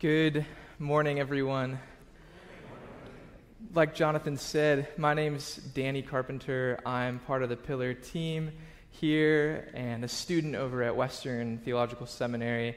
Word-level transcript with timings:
Good 0.00 0.46
morning, 0.78 1.18
everyone. 1.18 1.80
Like 3.74 3.96
Jonathan 3.96 4.36
said, 4.36 4.86
my 4.96 5.12
name's 5.12 5.56
Danny 5.56 6.02
Carpenter. 6.02 6.78
I'm 6.86 7.18
part 7.18 7.42
of 7.42 7.48
the 7.48 7.56
Pillar 7.56 7.94
team 7.94 8.52
here 8.92 9.68
and 9.74 10.04
a 10.04 10.08
student 10.08 10.54
over 10.54 10.84
at 10.84 10.94
Western 10.94 11.58
Theological 11.58 12.06
Seminary. 12.06 12.76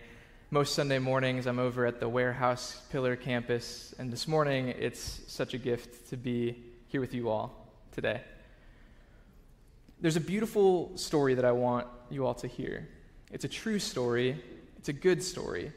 Most 0.49 0.73
Sunday 0.73 0.97
mornings, 0.97 1.45
I'm 1.45 1.59
over 1.59 1.85
at 1.85 1.99
the 1.99 2.09
Warehouse 2.09 2.81
Pillar 2.91 3.15
campus, 3.15 3.93
and 3.99 4.11
this 4.11 4.27
morning, 4.27 4.69
it's 4.69 5.21
such 5.27 5.53
a 5.53 5.59
gift 5.59 6.09
to 6.09 6.17
be 6.17 6.63
here 6.87 7.01
with 7.01 7.13
you 7.13 7.29
all 7.29 7.71
today. 7.91 8.21
There's 9.99 10.15
a 10.15 10.21
beautiful 10.21 10.97
story 10.97 11.35
that 11.35 11.45
I 11.45 11.51
want 11.51 11.85
you 12.09 12.25
all 12.25 12.33
to 12.33 12.47
hear. 12.47 12.89
It's 13.31 13.45
a 13.45 13.47
true 13.47 13.77
story, 13.77 14.43
it's 14.79 14.89
a 14.89 14.93
good 14.93 15.21
story. 15.21 15.71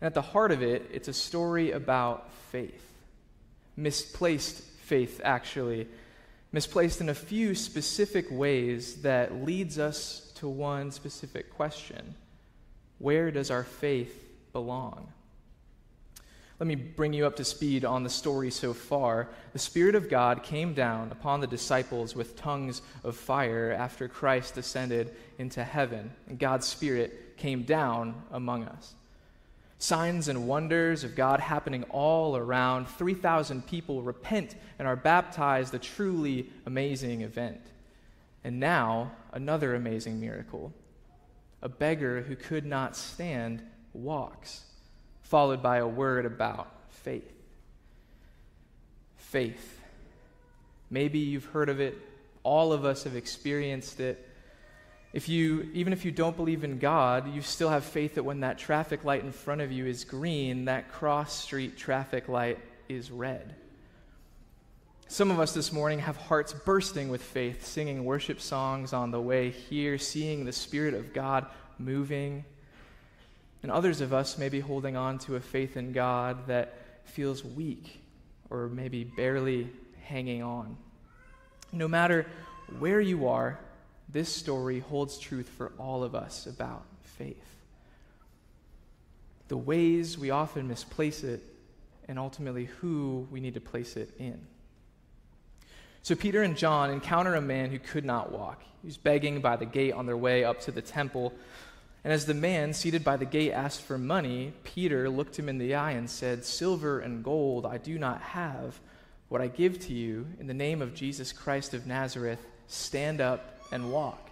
And 0.00 0.06
at 0.06 0.14
the 0.14 0.22
heart 0.22 0.52
of 0.52 0.62
it, 0.62 0.88
it's 0.92 1.08
a 1.08 1.12
story 1.12 1.72
about 1.72 2.30
faith. 2.52 2.84
Misplaced 3.76 4.60
faith, 4.60 5.20
actually. 5.24 5.88
Misplaced 6.52 7.00
in 7.00 7.08
a 7.08 7.14
few 7.14 7.54
specific 7.54 8.26
ways 8.30 9.02
that 9.02 9.44
leads 9.44 9.78
us 9.78 10.32
to 10.36 10.48
one 10.48 10.90
specific 10.90 11.52
question 11.54 12.14
Where 12.98 13.30
does 13.30 13.50
our 13.50 13.64
faith 13.64 14.24
belong? 14.52 15.12
Let 16.60 16.66
me 16.66 16.74
bring 16.74 17.12
you 17.12 17.24
up 17.24 17.36
to 17.36 17.44
speed 17.44 17.84
on 17.84 18.02
the 18.02 18.10
story 18.10 18.50
so 18.50 18.74
far. 18.74 19.28
The 19.52 19.60
Spirit 19.60 19.94
of 19.94 20.10
God 20.10 20.42
came 20.42 20.74
down 20.74 21.12
upon 21.12 21.40
the 21.40 21.46
disciples 21.46 22.16
with 22.16 22.34
tongues 22.34 22.82
of 23.04 23.16
fire 23.16 23.70
after 23.78 24.08
Christ 24.08 24.56
ascended 24.56 25.14
into 25.38 25.62
heaven, 25.62 26.10
and 26.26 26.36
God's 26.36 26.66
Spirit 26.66 27.36
came 27.36 27.62
down 27.62 28.22
among 28.32 28.64
us 28.64 28.94
signs 29.78 30.28
and 30.28 30.48
wonders 30.48 31.04
of 31.04 31.14
God 31.14 31.40
happening 31.40 31.84
all 31.84 32.36
around. 32.36 32.88
3,000 32.88 33.66
people 33.66 34.02
repent 34.02 34.56
and 34.78 34.86
are 34.86 34.96
baptized, 34.96 35.74
a 35.74 35.78
truly 35.78 36.50
amazing 36.66 37.22
event. 37.22 37.60
And 38.44 38.60
now, 38.60 39.12
another 39.32 39.74
amazing 39.74 40.20
miracle. 40.20 40.72
A 41.62 41.68
beggar 41.68 42.22
who 42.22 42.36
could 42.36 42.66
not 42.66 42.96
stand 42.96 43.62
walks, 43.92 44.64
followed 45.22 45.62
by 45.62 45.78
a 45.78 45.86
word 45.86 46.26
about 46.26 46.72
faith. 46.90 47.32
Faith. 49.16 49.80
Maybe 50.90 51.18
you've 51.18 51.46
heard 51.46 51.68
of 51.68 51.80
it, 51.80 51.96
all 52.42 52.72
of 52.72 52.84
us 52.84 53.04
have 53.04 53.14
experienced 53.14 54.00
it. 54.00 54.27
If 55.12 55.28
you, 55.28 55.70
even 55.72 55.92
if 55.92 56.04
you 56.04 56.10
don't 56.10 56.36
believe 56.36 56.64
in 56.64 56.78
God, 56.78 57.34
you 57.34 57.40
still 57.40 57.70
have 57.70 57.84
faith 57.84 58.16
that 58.16 58.24
when 58.24 58.40
that 58.40 58.58
traffic 58.58 59.04
light 59.04 59.24
in 59.24 59.32
front 59.32 59.62
of 59.62 59.72
you 59.72 59.86
is 59.86 60.04
green, 60.04 60.66
that 60.66 60.92
cross 60.92 61.32
street 61.32 61.78
traffic 61.78 62.28
light 62.28 62.58
is 62.88 63.10
red. 63.10 63.54
Some 65.10 65.30
of 65.30 65.40
us 65.40 65.54
this 65.54 65.72
morning 65.72 66.00
have 66.00 66.18
hearts 66.18 66.52
bursting 66.52 67.08
with 67.08 67.22
faith, 67.22 67.64
singing 67.64 68.04
worship 68.04 68.42
songs 68.42 68.92
on 68.92 69.10
the 69.10 69.20
way 69.20 69.48
here, 69.48 69.96
seeing 69.96 70.44
the 70.44 70.52
Spirit 70.52 70.92
of 70.92 71.14
God 71.14 71.46
moving. 71.78 72.44
And 73.62 73.72
others 73.72 74.02
of 74.02 74.12
us 74.12 74.36
may 74.36 74.50
be 74.50 74.60
holding 74.60 74.98
on 74.98 75.18
to 75.20 75.36
a 75.36 75.40
faith 75.40 75.78
in 75.78 75.92
God 75.92 76.46
that 76.48 76.74
feels 77.04 77.42
weak 77.42 78.02
or 78.50 78.68
maybe 78.68 79.04
barely 79.04 79.70
hanging 80.02 80.42
on. 80.42 80.76
No 81.72 81.88
matter 81.88 82.26
where 82.78 83.00
you 83.00 83.28
are, 83.28 83.58
this 84.08 84.34
story 84.34 84.80
holds 84.80 85.18
truth 85.18 85.48
for 85.48 85.72
all 85.78 86.02
of 86.02 86.14
us 86.14 86.46
about 86.46 86.84
faith. 87.02 87.36
The 89.48 89.56
ways 89.56 90.18
we 90.18 90.30
often 90.30 90.68
misplace 90.68 91.24
it, 91.24 91.42
and 92.06 92.18
ultimately 92.18 92.66
who 92.66 93.28
we 93.30 93.40
need 93.40 93.54
to 93.54 93.60
place 93.60 93.96
it 93.96 94.10
in. 94.18 94.40
So, 96.02 96.14
Peter 96.14 96.42
and 96.42 96.56
John 96.56 96.90
encounter 96.90 97.34
a 97.34 97.40
man 97.40 97.70
who 97.70 97.78
could 97.78 98.04
not 98.04 98.32
walk. 98.32 98.62
He 98.80 98.86
was 98.86 98.96
begging 98.96 99.40
by 99.40 99.56
the 99.56 99.66
gate 99.66 99.92
on 99.92 100.06
their 100.06 100.16
way 100.16 100.44
up 100.44 100.60
to 100.62 100.72
the 100.72 100.80
temple. 100.80 101.34
And 102.04 102.12
as 102.12 102.24
the 102.24 102.34
man 102.34 102.72
seated 102.72 103.04
by 103.04 103.16
the 103.16 103.26
gate 103.26 103.52
asked 103.52 103.82
for 103.82 103.98
money, 103.98 104.54
Peter 104.64 105.10
looked 105.10 105.38
him 105.38 105.48
in 105.48 105.58
the 105.58 105.74
eye 105.74 105.92
and 105.92 106.08
said, 106.08 106.44
Silver 106.44 107.00
and 107.00 107.24
gold 107.24 107.66
I 107.66 107.76
do 107.76 107.98
not 107.98 108.22
have. 108.22 108.80
What 109.28 109.42
I 109.42 109.48
give 109.48 109.80
to 109.80 109.92
you, 109.92 110.26
in 110.40 110.46
the 110.46 110.54
name 110.54 110.80
of 110.80 110.94
Jesus 110.94 111.32
Christ 111.32 111.74
of 111.74 111.86
Nazareth, 111.86 112.40
stand 112.68 113.20
up 113.20 113.57
and 113.72 113.92
walk. 113.92 114.30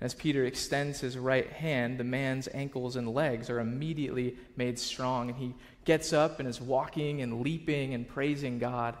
As 0.00 0.14
Peter 0.14 0.46
extends 0.46 1.00
his 1.00 1.18
right 1.18 1.50
hand, 1.50 1.98
the 1.98 2.04
man's 2.04 2.48
ankles 2.54 2.96
and 2.96 3.12
legs 3.12 3.50
are 3.50 3.60
immediately 3.60 4.36
made 4.56 4.78
strong, 4.78 5.28
and 5.28 5.38
he 5.38 5.54
gets 5.84 6.12
up 6.12 6.40
and 6.40 6.48
is 6.48 6.60
walking 6.60 7.20
and 7.20 7.42
leaping 7.42 7.92
and 7.92 8.08
praising 8.08 8.58
God. 8.58 8.96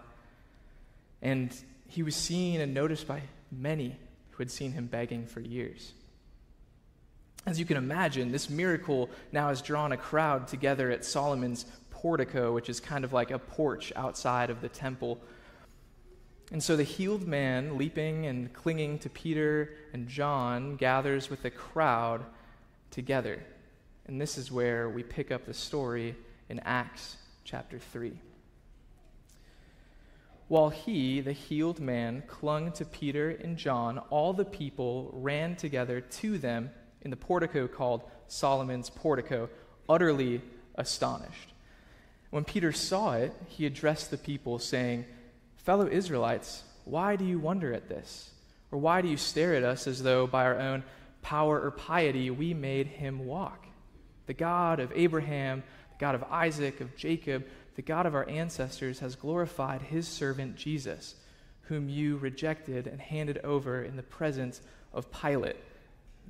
And 1.22 1.54
he 1.88 2.02
was 2.02 2.14
seen 2.14 2.60
and 2.60 2.74
noticed 2.74 3.08
by 3.08 3.22
many 3.50 3.96
who 4.30 4.38
had 4.42 4.50
seen 4.50 4.72
him 4.72 4.86
begging 4.86 5.26
for 5.26 5.40
years. 5.40 5.92
As 7.46 7.58
you 7.58 7.64
can 7.64 7.78
imagine, 7.78 8.30
this 8.30 8.50
miracle 8.50 9.08
now 9.32 9.48
has 9.48 9.62
drawn 9.62 9.92
a 9.92 9.96
crowd 9.96 10.48
together 10.48 10.90
at 10.90 11.06
Solomon's 11.06 11.64
portico, 11.88 12.52
which 12.52 12.68
is 12.68 12.78
kind 12.78 13.04
of 13.04 13.14
like 13.14 13.30
a 13.30 13.38
porch 13.38 13.90
outside 13.96 14.50
of 14.50 14.60
the 14.60 14.68
temple 14.68 15.18
and 16.52 16.62
so 16.62 16.76
the 16.76 16.82
healed 16.82 17.26
man, 17.26 17.78
leaping 17.78 18.26
and 18.26 18.52
clinging 18.52 18.98
to 19.00 19.08
Peter 19.08 19.74
and 19.92 20.08
John, 20.08 20.76
gathers 20.76 21.30
with 21.30 21.42
the 21.42 21.50
crowd 21.50 22.24
together. 22.90 23.42
And 24.06 24.20
this 24.20 24.36
is 24.36 24.50
where 24.50 24.88
we 24.88 25.04
pick 25.04 25.30
up 25.30 25.46
the 25.46 25.54
story 25.54 26.16
in 26.48 26.58
Acts 26.60 27.16
chapter 27.44 27.78
3. 27.78 28.12
While 30.48 30.70
he, 30.70 31.20
the 31.20 31.32
healed 31.32 31.78
man, 31.78 32.24
clung 32.26 32.72
to 32.72 32.84
Peter 32.84 33.30
and 33.30 33.56
John, 33.56 33.98
all 34.10 34.32
the 34.32 34.44
people 34.44 35.10
ran 35.12 35.54
together 35.54 36.00
to 36.00 36.38
them 36.38 36.70
in 37.02 37.10
the 37.10 37.16
portico 37.16 37.68
called 37.68 38.02
Solomon's 38.26 38.90
portico, 38.90 39.48
utterly 39.88 40.42
astonished. 40.74 41.52
When 42.30 42.42
Peter 42.42 42.72
saw 42.72 43.12
it, 43.12 43.32
he 43.46 43.64
addressed 43.64 44.10
the 44.10 44.18
people, 44.18 44.58
saying, 44.58 45.04
Fellow 45.70 45.86
Israelites, 45.86 46.64
why 46.84 47.14
do 47.14 47.24
you 47.24 47.38
wonder 47.38 47.72
at 47.72 47.88
this? 47.88 48.32
Or 48.72 48.80
why 48.80 49.02
do 49.02 49.08
you 49.08 49.16
stare 49.16 49.54
at 49.54 49.62
us 49.62 49.86
as 49.86 50.02
though 50.02 50.26
by 50.26 50.44
our 50.44 50.58
own 50.58 50.82
power 51.22 51.60
or 51.60 51.70
piety 51.70 52.28
we 52.28 52.54
made 52.54 52.88
him 52.88 53.24
walk? 53.24 53.68
The 54.26 54.34
God 54.34 54.80
of 54.80 54.90
Abraham, 54.96 55.62
the 55.90 56.00
God 56.00 56.16
of 56.16 56.24
Isaac, 56.24 56.80
of 56.80 56.96
Jacob, 56.96 57.46
the 57.76 57.82
God 57.82 58.06
of 58.06 58.16
our 58.16 58.28
ancestors 58.28 58.98
has 58.98 59.14
glorified 59.14 59.80
his 59.80 60.08
servant 60.08 60.56
Jesus, 60.56 61.14
whom 61.60 61.88
you 61.88 62.16
rejected 62.16 62.88
and 62.88 63.00
handed 63.00 63.38
over 63.44 63.84
in 63.84 63.94
the 63.94 64.02
presence 64.02 64.60
of 64.92 65.12
Pilate, 65.12 65.54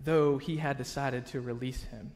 though 0.05 0.37
he 0.37 0.59
had 0.59 0.77
decided 0.77 1.25
to 1.29 1.41
release 1.41 1.85
him. 1.85 2.13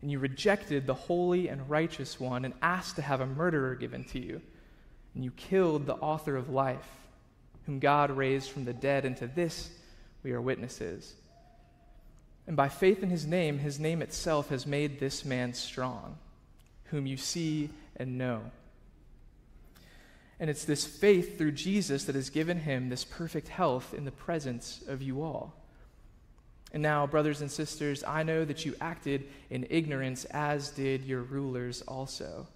And 0.00 0.10
you 0.10 0.18
rejected 0.18 0.86
the 0.86 0.94
holy 0.94 1.48
and 1.48 1.68
righteous 1.68 2.18
one 2.18 2.46
and 2.46 2.54
asked 2.62 2.96
to 2.96 3.02
have 3.02 3.20
a 3.20 3.26
murderer 3.26 3.74
given 3.74 4.04
to 4.04 4.18
you 4.18 4.40
and 5.16 5.24
you 5.24 5.30
killed 5.30 5.86
the 5.86 5.94
author 5.94 6.36
of 6.36 6.50
life, 6.50 6.86
whom 7.64 7.78
God 7.78 8.10
raised 8.10 8.50
from 8.50 8.66
the 8.66 8.74
dead, 8.74 9.06
and 9.06 9.16
to 9.16 9.26
this 9.26 9.70
we 10.22 10.32
are 10.32 10.40
witnesses. 10.42 11.14
And 12.46 12.54
by 12.54 12.68
faith 12.68 13.02
in 13.02 13.08
his 13.08 13.26
name, 13.26 13.58
his 13.58 13.80
name 13.80 14.02
itself 14.02 14.50
has 14.50 14.66
made 14.66 15.00
this 15.00 15.24
man 15.24 15.54
strong, 15.54 16.18
whom 16.90 17.06
you 17.06 17.16
see 17.16 17.70
and 17.96 18.18
know. 18.18 18.42
And 20.38 20.50
it's 20.50 20.66
this 20.66 20.84
faith 20.84 21.38
through 21.38 21.52
Jesus 21.52 22.04
that 22.04 22.14
has 22.14 22.28
given 22.28 22.60
him 22.60 22.90
this 22.90 23.04
perfect 23.04 23.48
health 23.48 23.94
in 23.94 24.04
the 24.04 24.10
presence 24.10 24.84
of 24.86 25.00
you 25.00 25.22
all. 25.22 25.54
And 26.74 26.82
now, 26.82 27.06
brothers 27.06 27.40
and 27.40 27.50
sisters, 27.50 28.04
I 28.04 28.22
know 28.22 28.44
that 28.44 28.66
you 28.66 28.76
acted 28.82 29.26
in 29.48 29.66
ignorance, 29.70 30.26
as 30.26 30.68
did 30.68 31.04
your 31.04 31.22
rulers 31.22 31.80
also. 31.80 32.48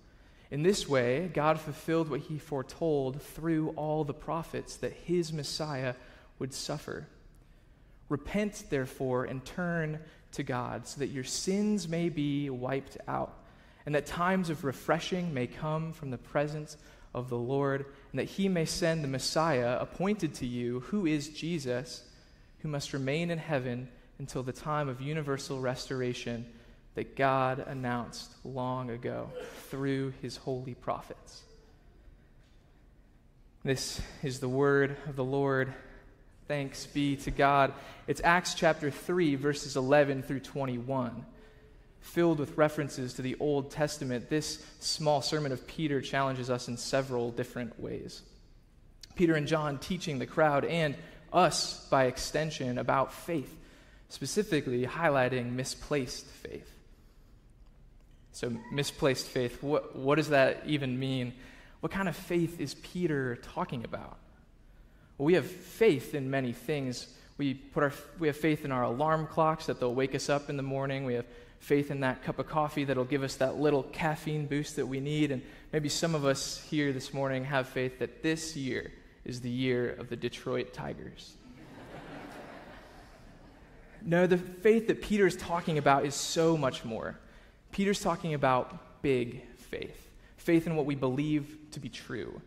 In 0.50 0.62
this 0.64 0.88
way, 0.88 1.30
God 1.32 1.60
fulfilled 1.60 2.10
what 2.10 2.20
he 2.20 2.38
foretold 2.38 3.22
through 3.22 3.68
all 3.76 4.02
the 4.02 4.14
prophets 4.14 4.76
that 4.78 4.92
his 4.92 5.32
Messiah 5.32 5.94
would 6.38 6.52
suffer. 6.52 7.06
Repent, 8.08 8.64
therefore, 8.68 9.24
and 9.24 9.44
turn 9.44 10.00
to 10.32 10.42
God, 10.42 10.88
so 10.88 10.98
that 10.98 11.08
your 11.08 11.24
sins 11.24 11.88
may 11.88 12.08
be 12.08 12.50
wiped 12.50 12.96
out, 13.06 13.32
and 13.86 13.94
that 13.94 14.06
times 14.06 14.50
of 14.50 14.64
refreshing 14.64 15.32
may 15.32 15.46
come 15.46 15.92
from 15.92 16.10
the 16.10 16.18
presence 16.18 16.76
of 17.14 17.28
the 17.28 17.38
Lord, 17.38 17.86
and 18.10 18.18
that 18.18 18.24
he 18.24 18.48
may 18.48 18.64
send 18.64 19.04
the 19.04 19.08
Messiah 19.08 19.78
appointed 19.80 20.34
to 20.34 20.46
you, 20.46 20.80
who 20.80 21.06
is 21.06 21.28
Jesus, 21.28 22.02
who 22.60 22.68
must 22.68 22.92
remain 22.92 23.30
in 23.30 23.38
heaven 23.38 23.88
until 24.18 24.42
the 24.42 24.52
time 24.52 24.88
of 24.88 25.00
universal 25.00 25.60
restoration 25.60 26.44
that 26.94 27.16
God 27.16 27.64
announced 27.66 28.30
long 28.44 28.90
ago 28.90 29.30
through 29.68 30.12
his 30.22 30.36
holy 30.36 30.74
prophets. 30.74 31.42
This 33.62 34.00
is 34.22 34.40
the 34.40 34.48
word 34.48 34.96
of 35.06 35.16
the 35.16 35.24
Lord. 35.24 35.72
Thanks 36.48 36.86
be 36.86 37.16
to 37.16 37.30
God. 37.30 37.74
It's 38.06 38.20
Acts 38.24 38.54
chapter 38.54 38.90
3, 38.90 39.36
verses 39.36 39.76
11 39.76 40.22
through 40.22 40.40
21. 40.40 41.24
filled 42.00 42.38
with 42.38 42.56
references 42.56 43.14
to 43.14 43.22
the 43.22 43.36
Old 43.38 43.70
Testament, 43.70 44.28
this 44.28 44.64
small 44.80 45.22
sermon 45.22 45.52
of 45.52 45.66
Peter 45.66 46.00
challenges 46.00 46.50
us 46.50 46.68
in 46.68 46.76
several 46.76 47.30
different 47.30 47.78
ways. 47.78 48.22
Peter 49.14 49.34
and 49.34 49.46
John 49.46 49.78
teaching 49.78 50.18
the 50.18 50.26
crowd 50.26 50.64
and 50.64 50.96
us, 51.32 51.86
by 51.90 52.06
extension, 52.06 52.78
about 52.78 53.12
faith, 53.12 53.54
specifically 54.08 54.86
highlighting 54.86 55.52
misplaced 55.52 56.26
faith. 56.26 56.68
So, 58.32 58.52
misplaced 58.70 59.26
faith, 59.26 59.62
what, 59.62 59.96
what 59.96 60.16
does 60.16 60.28
that 60.28 60.62
even 60.66 60.98
mean? 60.98 61.32
What 61.80 61.90
kind 61.90 62.08
of 62.08 62.16
faith 62.16 62.60
is 62.60 62.74
Peter 62.74 63.36
talking 63.36 63.84
about? 63.84 64.18
Well, 65.18 65.26
we 65.26 65.34
have 65.34 65.46
faith 65.46 66.14
in 66.14 66.30
many 66.30 66.52
things. 66.52 67.08
We, 67.38 67.54
put 67.54 67.82
our, 67.82 67.92
we 68.18 68.28
have 68.28 68.36
faith 68.36 68.64
in 68.64 68.72
our 68.72 68.84
alarm 68.84 69.26
clocks 69.26 69.66
that 69.66 69.80
they'll 69.80 69.94
wake 69.94 70.14
us 70.14 70.28
up 70.28 70.48
in 70.48 70.56
the 70.56 70.62
morning. 70.62 71.04
We 71.04 71.14
have 71.14 71.26
faith 71.58 71.90
in 71.90 72.00
that 72.00 72.22
cup 72.22 72.38
of 72.38 72.48
coffee 72.48 72.84
that'll 72.84 73.04
give 73.04 73.22
us 73.22 73.36
that 73.36 73.58
little 73.58 73.82
caffeine 73.82 74.46
boost 74.46 74.76
that 74.76 74.86
we 74.86 75.00
need. 75.00 75.30
And 75.30 75.42
maybe 75.72 75.88
some 75.88 76.14
of 76.14 76.24
us 76.24 76.64
here 76.70 76.92
this 76.92 77.12
morning 77.12 77.44
have 77.44 77.68
faith 77.68 77.98
that 77.98 78.22
this 78.22 78.56
year 78.56 78.92
is 79.24 79.40
the 79.40 79.50
year 79.50 79.90
of 79.92 80.08
the 80.08 80.16
Detroit 80.16 80.72
Tigers. 80.72 81.34
no, 84.02 84.26
the 84.26 84.38
faith 84.38 84.86
that 84.86 85.02
Peter's 85.02 85.36
talking 85.36 85.78
about 85.78 86.04
is 86.04 86.14
so 86.14 86.56
much 86.56 86.84
more. 86.84 87.18
Peter's 87.72 88.00
talking 88.00 88.34
about 88.34 89.02
big 89.02 89.42
faith 89.56 90.08
faith 90.36 90.66
in 90.66 90.74
what 90.74 90.86
we 90.86 90.94
believe 90.94 91.58
to 91.70 91.78
be 91.78 91.88
true, 91.90 92.40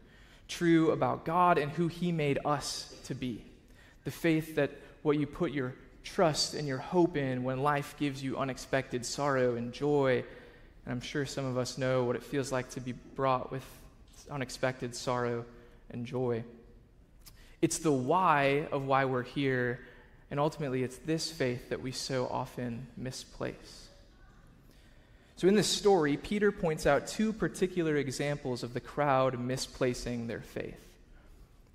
true 0.48 0.92
about 0.92 1.26
God 1.26 1.60
and 1.60 1.72
who 1.72 1.88
He 1.88 2.12
made 2.12 2.40
us 2.44 2.94
to 3.06 3.14
be. 3.14 3.46
The 4.04 4.12
faith 4.12 4.56
that 4.56 4.72
what 5.04 5.20
you 5.20 5.28
put 5.28 5.52
your 5.52 5.76
trust 6.04 6.54
and 6.54 6.68
your 6.68 6.80
hope 6.80 7.16
in 7.16 7.44
when 7.44 7.62
life 7.62 7.96
gives 7.98 8.24
you 8.24 8.38
unexpected 8.38 9.06
sorrow 9.06 9.56
and 9.56 9.72
joy. 9.72 10.24
And 10.86 10.92
I'm 10.92 11.02
sure 11.02 11.26
some 11.26 11.46
of 11.46 11.58
us 11.58 11.78
know 11.78 12.04
what 12.04 12.16
it 12.16 12.24
feels 12.24 12.52
like 12.52 12.70
to 12.72 12.82
be 12.82 12.92
brought 12.92 13.52
with 13.52 13.64
unexpected 14.30 14.96
sorrow 14.96 15.46
and 15.92 16.06
joy. 16.06 16.44
It's 17.62 17.78
the 17.78 17.94
why 17.94 18.68
of 18.72 18.86
why 18.86 19.06
we're 19.06 19.24
here, 19.24 19.80
and 20.30 20.40
ultimately, 20.40 20.84
it's 20.84 20.98
this 20.98 21.32
faith 21.32 21.70
that 21.70 21.82
we 21.82 21.92
so 21.92 22.28
often 22.28 22.88
misplace. 22.98 23.88
So, 25.36 25.48
in 25.48 25.56
this 25.56 25.68
story, 25.68 26.18
Peter 26.18 26.52
points 26.52 26.86
out 26.86 27.08
two 27.08 27.34
particular 27.34 27.96
examples 27.96 28.64
of 28.64 28.74
the 28.74 28.80
crowd 28.80 29.40
misplacing 29.40 30.28
their 30.28 30.42
faith. 30.42 30.80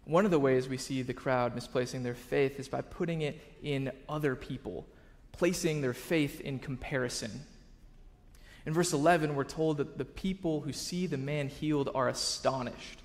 One 0.05 0.25
of 0.25 0.31
the 0.31 0.39
ways 0.39 0.69
we 0.69 0.79
see 0.79 1.03
the 1.03 1.13
crowd 1.13 1.55
misplacing 1.55 2.03
their 2.03 2.15
faith 2.15 2.59
is 2.59 2.69
by 2.69 2.81
putting 2.81 3.23
it 3.23 3.41
in 3.63 3.91
other 4.09 4.37
people, 4.37 4.87
placing 5.33 5.81
their 5.81 5.93
faith 5.93 6.41
in 6.41 6.61
comparison. 6.61 7.31
In 8.65 8.73
verse 8.73 8.93
11, 8.93 9.35
we're 9.35 9.45
told 9.45 9.79
that 9.79 9.99
the 9.99 10.05
people 10.05 10.61
who 10.61 10.73
see 10.73 11.07
the 11.07 11.19
man 11.19 11.49
healed 11.49 11.91
are 11.95 12.09
astonished. 12.09 13.01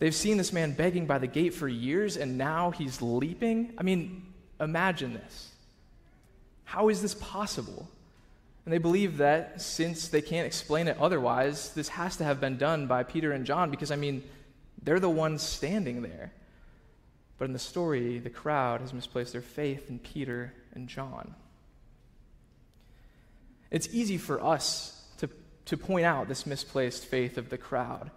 They've 0.00 0.14
seen 0.14 0.38
this 0.38 0.52
man 0.52 0.72
begging 0.72 1.06
by 1.06 1.18
the 1.18 1.26
gate 1.26 1.54
for 1.54 1.68
years, 1.68 2.16
and 2.16 2.36
now 2.36 2.70
he's 2.70 3.00
leaping. 3.00 3.74
I 3.78 3.82
mean, 3.82 4.32
imagine 4.58 5.14
this. 5.14 5.52
How 6.64 6.88
is 6.88 7.02
this 7.02 7.14
possible? 7.14 7.88
And 8.70 8.74
they 8.76 8.78
believe 8.78 9.16
that 9.16 9.60
since 9.60 10.06
they 10.06 10.22
can't 10.22 10.46
explain 10.46 10.86
it 10.86 10.96
otherwise, 11.00 11.74
this 11.74 11.88
has 11.88 12.14
to 12.18 12.22
have 12.22 12.40
been 12.40 12.56
done 12.56 12.86
by 12.86 13.02
Peter 13.02 13.32
and 13.32 13.44
John, 13.44 13.68
because, 13.68 13.90
I 13.90 13.96
mean, 13.96 14.22
they're 14.80 15.00
the 15.00 15.10
ones 15.10 15.42
standing 15.42 16.02
there. 16.02 16.30
But 17.36 17.46
in 17.46 17.52
the 17.52 17.58
story, 17.58 18.20
the 18.20 18.30
crowd 18.30 18.80
has 18.80 18.94
misplaced 18.94 19.32
their 19.32 19.42
faith 19.42 19.90
in 19.90 19.98
Peter 19.98 20.54
and 20.72 20.88
John. 20.88 21.34
It's 23.72 23.88
easy 23.90 24.18
for 24.18 24.40
us 24.40 25.04
to, 25.18 25.28
to 25.64 25.76
point 25.76 26.06
out 26.06 26.28
this 26.28 26.46
misplaced 26.46 27.06
faith 27.06 27.38
of 27.38 27.50
the 27.50 27.58
crowd. 27.58 28.12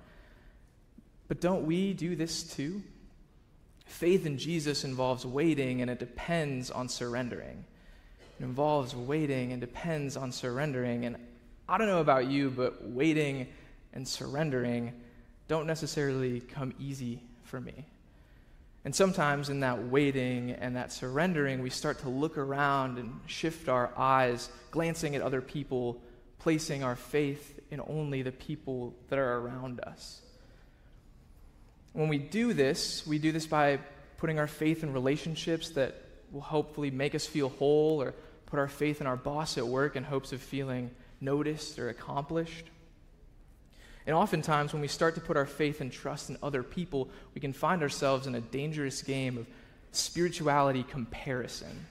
But 1.28 1.42
don't 1.42 1.66
we 1.66 1.96
do 1.96 2.16
this 2.16 2.44
too? 2.44 2.84
Faith 3.88 4.28
in 4.28 4.38
Jesus 4.38 4.84
involves 4.84 5.26
waiting 5.26 5.82
and 5.82 5.90
it 5.90 5.98
depends 5.98 6.70
on 6.70 6.90
surrendering. 6.90 7.66
It 8.44 8.48
involves 8.48 8.94
waiting 8.94 9.54
and 9.54 9.62
depends 9.62 10.18
on 10.18 10.34
surrendering. 10.34 11.06
And 11.06 11.16
I 11.70 11.78
don't 11.78 11.88
know 11.88 12.02
about 12.02 12.28
you, 12.28 12.50
but 12.50 12.86
waiting 12.86 13.48
and 13.94 14.06
surrendering 14.06 14.92
don't 15.48 15.66
necessarily 15.66 16.42
come 16.42 16.74
easy 16.78 17.22
for 17.46 17.62
me. 17.62 17.86
And 18.84 18.94
sometimes 18.94 19.48
in 19.48 19.62
that 19.62 19.86
waiting 19.86 20.52
and 20.52 20.76
that 20.76 20.92
surrendering, 20.92 21.62
we 21.62 21.70
start 21.70 22.00
to 22.00 22.10
look 22.10 22.38
around 22.38 22.98
and 22.98 23.18
shift 23.28 23.70
our 23.70 23.92
eyes, 23.96 24.50
glancing 24.72 25.16
at 25.16 25.22
other 25.22 25.40
people, 25.40 26.02
placing 26.40 26.84
our 26.84 26.98
faith 26.98 27.62
in 27.72 27.80
only 27.88 28.24
the 28.24 28.34
people 28.34 28.94
that 29.08 29.20
are 29.20 29.38
around 29.38 29.80
us. 29.80 30.20
When 31.94 32.10
we 32.10 32.18
do 32.18 32.52
this, 32.52 33.08
we 33.08 33.20
do 33.20 33.32
this 33.32 33.48
by 33.48 33.80
putting 34.18 34.38
our 34.38 34.48
faith 34.48 34.84
in 34.84 34.92
relationships 34.92 35.70
that 35.70 35.96
will 36.34 36.42
hopefully 36.42 36.92
make 36.92 37.16
us 37.16 37.26
feel 37.26 37.48
whole, 37.48 38.02
or 38.02 38.14
put 38.54 38.60
our 38.60 38.68
faith 38.68 39.02
in 39.02 39.08
our 39.08 39.16
boss 39.16 39.58
at 39.58 39.66
work 39.66 39.96
in 39.96 40.04
hopes 40.04 40.32
of 40.32 40.40
feeling 40.40 40.92
noticed 41.20 41.80
or 41.80 41.90
accomplished. 41.90 42.68
And 44.06 44.16
oftentimes, 44.16 44.74
when 44.74 44.82
we 44.84 44.88
start 44.88 45.16
to 45.16 45.22
put 45.22 45.38
our 45.38 45.48
faith 45.48 45.82
and 45.82 45.92
trust 45.92 46.30
in 46.30 46.38
other 46.44 46.62
people, 46.62 47.10
we 47.34 47.42
can 47.42 47.52
find 47.52 47.82
ourselves 47.82 48.28
in 48.28 48.36
a 48.36 48.42
dangerous 48.42 49.02
game 49.02 49.40
of 49.40 49.48
spirituality 49.92 50.84
comparison. 50.84 51.88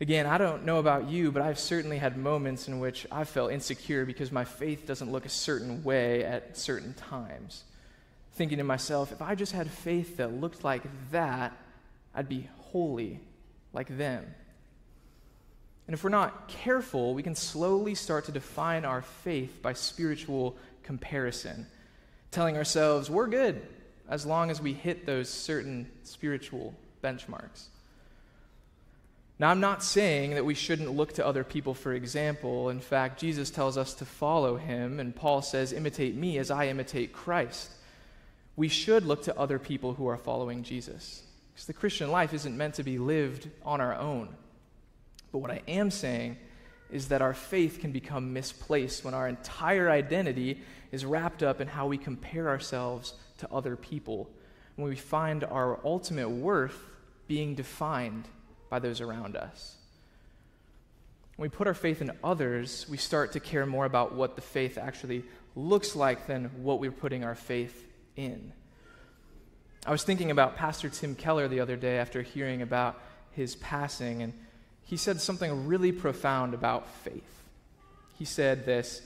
Again, 0.00 0.26
I 0.26 0.38
don't 0.38 0.64
know 0.64 0.78
about 0.78 1.10
you, 1.10 1.32
but 1.32 1.42
I've 1.42 1.58
certainly 1.58 1.98
had 1.98 2.16
moments 2.16 2.68
in 2.68 2.78
which 2.78 3.04
I 3.10 3.24
felt 3.24 3.50
insecure 3.50 4.04
because 4.04 4.30
my 4.30 4.44
faith 4.44 4.86
doesn't 4.86 5.10
look 5.10 5.26
a 5.26 5.28
certain 5.28 5.82
way 5.82 6.22
at 6.22 6.56
certain 6.56 6.94
times. 6.94 7.64
Thinking 8.34 8.58
to 8.58 8.64
myself, 8.64 9.10
if 9.10 9.20
I 9.20 9.34
just 9.34 9.50
had 9.50 9.68
faith 9.68 10.18
that 10.18 10.32
looked 10.40 10.62
like 10.62 10.84
that, 11.10 11.52
I'd 12.14 12.28
be 12.28 12.48
holy 12.70 13.18
like 13.72 13.98
them. 13.98 14.24
And 15.90 15.94
if 15.96 16.04
we're 16.04 16.10
not 16.10 16.46
careful, 16.46 17.14
we 17.14 17.24
can 17.24 17.34
slowly 17.34 17.96
start 17.96 18.26
to 18.26 18.30
define 18.30 18.84
our 18.84 19.02
faith 19.02 19.60
by 19.60 19.72
spiritual 19.72 20.56
comparison, 20.84 21.66
telling 22.30 22.56
ourselves 22.56 23.10
we're 23.10 23.26
good 23.26 23.60
as 24.08 24.24
long 24.24 24.52
as 24.52 24.60
we 24.60 24.72
hit 24.72 25.04
those 25.04 25.28
certain 25.28 25.90
spiritual 26.04 26.76
benchmarks. 27.02 27.64
Now, 29.40 29.50
I'm 29.50 29.58
not 29.58 29.82
saying 29.82 30.34
that 30.34 30.44
we 30.44 30.54
shouldn't 30.54 30.94
look 30.94 31.14
to 31.14 31.26
other 31.26 31.42
people 31.42 31.74
for 31.74 31.92
example. 31.92 32.68
In 32.68 32.78
fact, 32.78 33.18
Jesus 33.18 33.50
tells 33.50 33.76
us 33.76 33.92
to 33.94 34.04
follow 34.04 34.58
him, 34.58 35.00
and 35.00 35.12
Paul 35.12 35.42
says, 35.42 35.72
Imitate 35.72 36.14
me 36.14 36.38
as 36.38 36.52
I 36.52 36.68
imitate 36.68 37.12
Christ. 37.12 37.68
We 38.54 38.68
should 38.68 39.06
look 39.06 39.24
to 39.24 39.36
other 39.36 39.58
people 39.58 39.94
who 39.94 40.06
are 40.06 40.16
following 40.16 40.62
Jesus. 40.62 41.24
Because 41.52 41.66
the 41.66 41.72
Christian 41.72 42.12
life 42.12 42.32
isn't 42.32 42.56
meant 42.56 42.74
to 42.74 42.84
be 42.84 42.98
lived 42.98 43.50
on 43.64 43.80
our 43.80 43.96
own. 43.96 44.36
But 45.32 45.38
what 45.38 45.50
I 45.50 45.62
am 45.68 45.90
saying 45.90 46.36
is 46.90 47.08
that 47.08 47.22
our 47.22 47.34
faith 47.34 47.78
can 47.80 47.92
become 47.92 48.32
misplaced 48.32 49.04
when 49.04 49.14
our 49.14 49.28
entire 49.28 49.90
identity 49.90 50.60
is 50.90 51.04
wrapped 51.04 51.42
up 51.42 51.60
in 51.60 51.68
how 51.68 51.86
we 51.86 51.96
compare 51.96 52.48
ourselves 52.48 53.14
to 53.38 53.48
other 53.50 53.76
people, 53.76 54.28
when 54.76 54.88
we 54.88 54.96
find 54.96 55.44
our 55.44 55.78
ultimate 55.84 56.28
worth 56.28 56.78
being 57.28 57.54
defined 57.54 58.26
by 58.68 58.78
those 58.78 59.00
around 59.00 59.36
us. 59.36 59.76
When 61.36 61.48
we 61.48 61.56
put 61.56 61.68
our 61.68 61.74
faith 61.74 62.02
in 62.02 62.10
others, 62.24 62.86
we 62.88 62.96
start 62.96 63.32
to 63.32 63.40
care 63.40 63.64
more 63.66 63.84
about 63.84 64.14
what 64.14 64.34
the 64.34 64.42
faith 64.42 64.76
actually 64.76 65.24
looks 65.54 65.96
like 65.96 66.26
than 66.26 66.46
what 66.62 66.80
we're 66.80 66.92
putting 66.92 67.24
our 67.24 67.34
faith 67.34 67.86
in. 68.16 68.52
I 69.86 69.92
was 69.92 70.02
thinking 70.02 70.30
about 70.30 70.56
Pastor 70.56 70.90
Tim 70.90 71.14
Keller 71.14 71.48
the 71.48 71.60
other 71.60 71.76
day 71.76 71.98
after 71.98 72.20
hearing 72.20 72.62
about 72.62 73.00
his 73.30 73.56
passing, 73.56 74.22
and 74.22 74.34
he 74.90 74.96
said 74.96 75.20
something 75.20 75.68
really 75.68 75.92
profound 75.92 76.52
about 76.52 76.90
faith. 77.04 77.22
He 78.18 78.24
said 78.24 78.66
this 78.66 79.02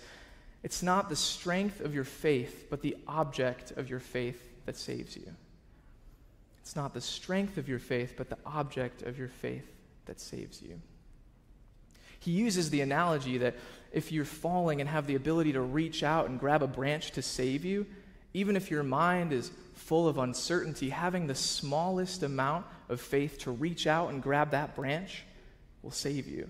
It's 0.63 0.83
not 0.83 1.11
the 1.11 1.17
strength 1.17 1.81
of 1.81 1.95
your 1.95 2.05
faith, 2.05 2.69
but 2.71 2.81
the 2.81 2.97
object 3.07 3.73
of 3.73 3.91
your 3.91 4.01
faith 4.01 4.43
that 4.65 4.79
saves 4.79 5.15
you. 5.15 5.27
It's 6.63 6.75
not 6.75 6.95
the 6.95 7.03
strength 7.03 7.59
of 7.59 7.69
your 7.69 7.79
faith, 7.79 8.15
but 8.17 8.31
the 8.31 8.39
object 8.47 9.03
of 9.03 9.19
your 9.19 9.29
faith 9.29 9.71
that 10.07 10.21
saves 10.21 10.63
you. 10.63 10.81
He 12.19 12.31
uses 12.31 12.71
the 12.71 12.81
analogy 12.81 13.37
that 13.37 13.55
if 13.93 14.11
you're 14.11 14.25
falling 14.25 14.81
and 14.81 14.89
have 14.89 15.07
the 15.07 15.17
ability 15.17 15.53
to 15.53 15.61
reach 15.61 16.03
out 16.03 16.31
and 16.31 16.41
grab 16.41 16.63
a 16.63 16.67
branch 16.67 17.11
to 17.11 17.21
save 17.21 17.63
you, 17.63 17.85
even 18.33 18.57
if 18.57 18.71
your 18.71 18.85
mind 18.85 19.35
is 19.35 19.51
full 19.75 20.09
of 20.09 20.17
uncertainty, 20.17 20.89
having 20.89 21.27
the 21.27 21.35
smallest 21.35 22.23
amount 22.23 22.65
of 22.89 23.03
faith 23.03 23.37
to 23.41 23.51
reach 23.51 23.87
out 23.87 24.09
and 24.09 24.23
grab 24.23 24.53
that 24.53 24.75
branch 24.75 25.25
will 25.85 25.93
save 25.93 26.27
you. 26.27 26.49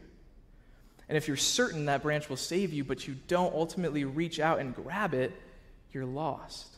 And 1.09 1.19
if 1.19 1.29
you're 1.29 1.37
certain 1.37 1.87
that 1.87 2.03
branch 2.03 2.29
will 2.29 2.37
save 2.37 2.73
you, 2.73 2.85
but 2.85 3.07
you 3.07 3.17
don't 3.29 3.55
ultimately 3.55 4.05
reach 4.05 4.41
out 4.41 4.61
and 4.61 4.75
grab 4.75 5.13
it, 5.13 5.33
you're 5.93 6.07
lost. 6.07 6.69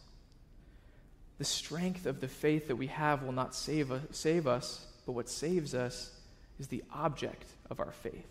The 1.38 1.44
strength 1.44 2.06
of 2.06 2.20
the 2.20 2.28
faith 2.28 2.68
that 2.68 2.76
we 2.76 2.88
have 2.88 3.22
will 3.22 3.32
not 3.32 3.54
save 3.54 3.92
us, 3.92 4.02
save 4.10 4.46
us, 4.46 4.86
but 5.04 5.12
what 5.12 5.28
saves 5.28 5.74
us 5.74 6.10
is 6.58 6.66
the 6.68 6.82
object 6.92 7.44
of 7.70 7.78
our 7.78 7.92
faith. 7.92 8.26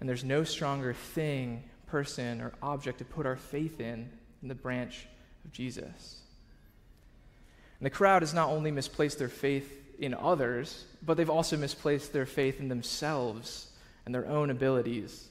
And 0.00 0.08
there's 0.08 0.24
no 0.24 0.42
stronger 0.42 0.94
thing, 0.94 1.62
person, 1.86 2.40
or 2.40 2.52
object 2.62 2.98
to 2.98 3.04
put 3.04 3.26
our 3.26 3.36
faith 3.36 3.80
in 3.80 4.10
than 4.40 4.48
the 4.48 4.54
branch 4.54 5.06
of 5.44 5.52
Jesus. 5.52 6.20
And 7.78 7.86
the 7.86 7.90
crowd 7.90 8.22
has 8.22 8.34
not 8.34 8.48
only 8.48 8.70
misplaced 8.70 9.18
their 9.18 9.28
faith 9.28 9.85
in 9.98 10.14
others, 10.14 10.84
but 11.02 11.16
they've 11.16 11.30
also 11.30 11.56
misplaced 11.56 12.12
their 12.12 12.26
faith 12.26 12.60
in 12.60 12.68
themselves 12.68 13.70
and 14.04 14.14
their 14.14 14.26
own 14.26 14.50
abilities. 14.50 15.28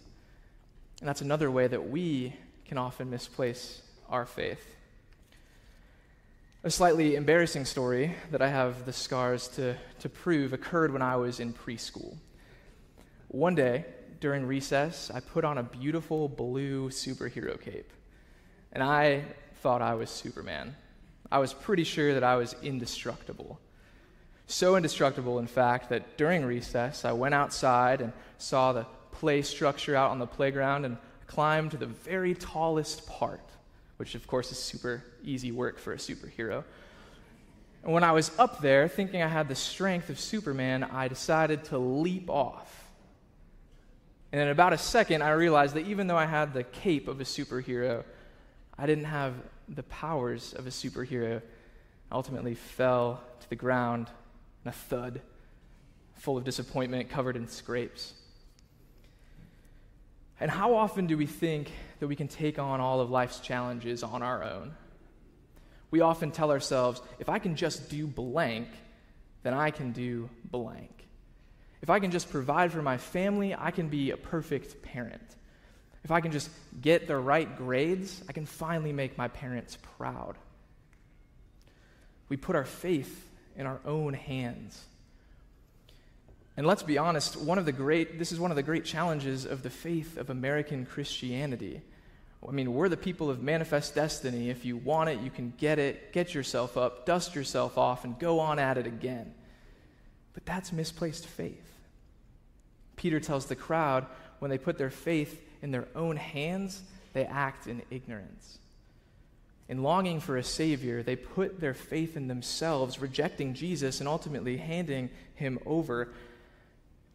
And 0.99 1.07
that's 1.07 1.21
another 1.21 1.51
way 1.51 1.67
that 1.67 1.89
we 1.89 2.35
can 2.65 2.77
often 2.77 3.09
misplace 3.09 3.81
our 4.09 4.25
faith. 4.25 4.75
A 6.63 6.71
slightly 6.71 7.15
embarrassing 7.15 7.65
story 7.65 8.15
that 8.31 8.41
I 8.41 8.47
have 8.47 8.85
the 8.85 8.93
scars 8.93 9.47
to, 9.49 9.75
to 9.99 10.09
prove 10.09 10.51
occurred 10.51 10.91
when 10.91 11.01
I 11.01 11.15
was 11.15 11.39
in 11.39 11.53
preschool. 11.53 12.17
One 13.27 13.53
day, 13.53 13.85
during 14.19 14.47
recess, 14.47 15.11
I 15.13 15.19
put 15.19 15.45
on 15.45 15.59
a 15.59 15.63
beautiful 15.63 16.27
blue 16.27 16.89
superhero 16.89 17.61
cape. 17.61 17.91
And 18.71 18.81
I 18.81 19.23
thought 19.61 19.81
I 19.81 19.93
was 19.93 20.09
Superman. 20.09 20.75
I 21.31 21.39
was 21.39 21.53
pretty 21.53 21.83
sure 21.83 22.13
that 22.13 22.23
I 22.23 22.35
was 22.35 22.55
indestructible. 22.63 23.59
So 24.47 24.75
indestructible, 24.75 25.39
in 25.39 25.47
fact, 25.47 25.89
that 25.89 26.17
during 26.17 26.45
recess, 26.45 27.03
I 27.03 27.13
went 27.13 27.33
outside 27.33 28.01
and 28.01 28.13
saw 28.37 28.73
the 28.73 28.85
play 29.11 29.41
structure 29.41 29.95
out 29.95 30.11
on 30.11 30.19
the 30.19 30.27
playground 30.27 30.85
and 30.85 30.97
climbed 31.25 31.71
to 31.71 31.77
the 31.77 31.87
very 31.87 32.35
tallest 32.35 33.07
part, 33.07 33.41
which, 33.97 34.13
of 34.13 34.27
course, 34.27 34.51
is 34.51 34.59
super 34.59 35.03
easy 35.23 35.51
work 35.51 35.79
for 35.79 35.93
a 35.93 35.97
superhero. 35.97 36.63
And 37.83 37.93
when 37.93 38.03
I 38.03 38.11
was 38.11 38.31
up 38.37 38.61
there, 38.61 38.87
thinking 38.87 39.21
I 39.21 39.27
had 39.27 39.47
the 39.47 39.55
strength 39.55 40.09
of 40.09 40.19
Superman, 40.19 40.83
I 40.83 41.07
decided 41.07 41.63
to 41.65 41.77
leap 41.77 42.29
off. 42.29 42.91
And 44.31 44.41
in 44.41 44.49
about 44.49 44.73
a 44.73 44.77
second, 44.77 45.21
I 45.21 45.31
realized 45.31 45.75
that 45.75 45.87
even 45.87 46.07
though 46.07 46.17
I 46.17 46.25
had 46.25 46.53
the 46.53 46.63
cape 46.63 47.07
of 47.07 47.21
a 47.21 47.23
superhero, 47.23 48.03
I 48.77 48.85
didn't 48.85 49.05
have 49.05 49.33
the 49.69 49.83
powers 49.83 50.53
of 50.53 50.67
a 50.67 50.71
superhero. 50.71 51.41
I 52.11 52.15
ultimately 52.15 52.53
fell 52.53 53.23
to 53.39 53.49
the 53.49 53.55
ground 53.55 54.07
in 54.65 54.69
a 54.69 54.71
thud, 54.71 55.21
full 56.15 56.37
of 56.37 56.43
disappointment, 56.43 57.09
covered 57.09 57.35
in 57.37 57.47
scrapes. 57.47 58.13
And 60.39 60.51
how 60.51 60.75
often 60.75 61.07
do 61.07 61.17
we 61.17 61.27
think 61.27 61.71
that 61.99 62.07
we 62.07 62.15
can 62.15 62.27
take 62.27 62.59
on 62.59 62.81
all 62.81 62.99
of 62.99 63.09
life's 63.09 63.39
challenges 63.39 64.03
on 64.03 64.21
our 64.21 64.43
own? 64.43 64.73
We 65.91 66.01
often 66.01 66.31
tell 66.31 66.51
ourselves, 66.51 67.01
if 67.19 67.29
I 67.29 67.39
can 67.39 67.55
just 67.55 67.89
do 67.89 68.07
blank, 68.07 68.67
then 69.43 69.53
I 69.53 69.71
can 69.71 69.91
do 69.91 70.29
blank. 70.43 71.07
If 71.81 71.89
I 71.89 71.99
can 71.99 72.11
just 72.11 72.31
provide 72.31 72.71
for 72.71 72.81
my 72.81 72.97
family, 72.97 73.55
I 73.55 73.69
can 73.71 73.87
be 73.87 74.11
a 74.11 74.17
perfect 74.17 74.81
parent. 74.81 75.21
If 76.03 76.11
I 76.11 76.19
can 76.19 76.31
just 76.31 76.49
get 76.81 77.07
the 77.07 77.15
right 77.15 77.55
grades, 77.55 78.23
I 78.27 78.33
can 78.33 78.45
finally 78.45 78.91
make 78.91 79.17
my 79.17 79.27
parents 79.27 79.77
proud. 79.97 80.35
We 82.27 82.37
put 82.37 82.55
our 82.55 82.65
faith 82.65 83.29
in 83.57 83.65
our 83.65 83.79
own 83.85 84.13
hands. 84.13 84.81
And 86.57 86.65
let's 86.65 86.83
be 86.83 86.97
honest, 86.97 87.35
one 87.37 87.57
of 87.57 87.65
the 87.65 87.71
great 87.71 88.17
this 88.17 88.31
is 88.31 88.39
one 88.39 88.51
of 88.51 88.55
the 88.55 88.63
great 88.63 88.85
challenges 88.85 89.45
of 89.45 89.63
the 89.63 89.69
faith 89.69 90.17
of 90.17 90.29
American 90.29 90.85
Christianity. 90.85 91.81
I 92.47 92.51
mean, 92.51 92.73
we're 92.73 92.89
the 92.89 92.97
people 92.97 93.29
of 93.29 93.41
manifest 93.41 93.95
destiny. 93.95 94.49
If 94.49 94.65
you 94.65 94.77
want 94.77 95.09
it, 95.09 95.19
you 95.21 95.31
can 95.31 95.53
get 95.57 95.79
it, 95.79 96.13
get 96.13 96.33
yourself 96.33 96.77
up, 96.77 97.05
dust 97.05 97.33
yourself 97.35 97.77
off, 97.77 98.03
and 98.03 98.17
go 98.19 98.39
on 98.39 98.59
at 98.59 98.77
it 98.77 98.85
again. 98.85 99.33
But 100.33 100.45
that's 100.45 100.71
misplaced 100.71 101.25
faith. 101.25 101.71
Peter 102.95 103.19
tells 103.19 103.47
the 103.47 103.55
crowd 103.55 104.05
when 104.39 104.51
they 104.51 104.57
put 104.57 104.77
their 104.77 104.89
faith 104.89 105.41
in 105.61 105.71
their 105.71 105.87
own 105.95 106.17
hands, 106.17 106.83
they 107.13 107.25
act 107.25 107.67
in 107.67 107.81
ignorance. 107.89 108.59
In 109.67 109.81
longing 109.81 110.19
for 110.19 110.37
a 110.37 110.43
Savior, 110.43 111.01
they 111.01 111.15
put 111.15 111.59
their 111.59 111.73
faith 111.73 112.15
in 112.15 112.27
themselves, 112.27 112.99
rejecting 112.99 113.53
Jesus 113.53 113.99
and 113.99 114.07
ultimately 114.07 114.57
handing 114.57 115.09
him 115.33 115.57
over. 115.65 116.13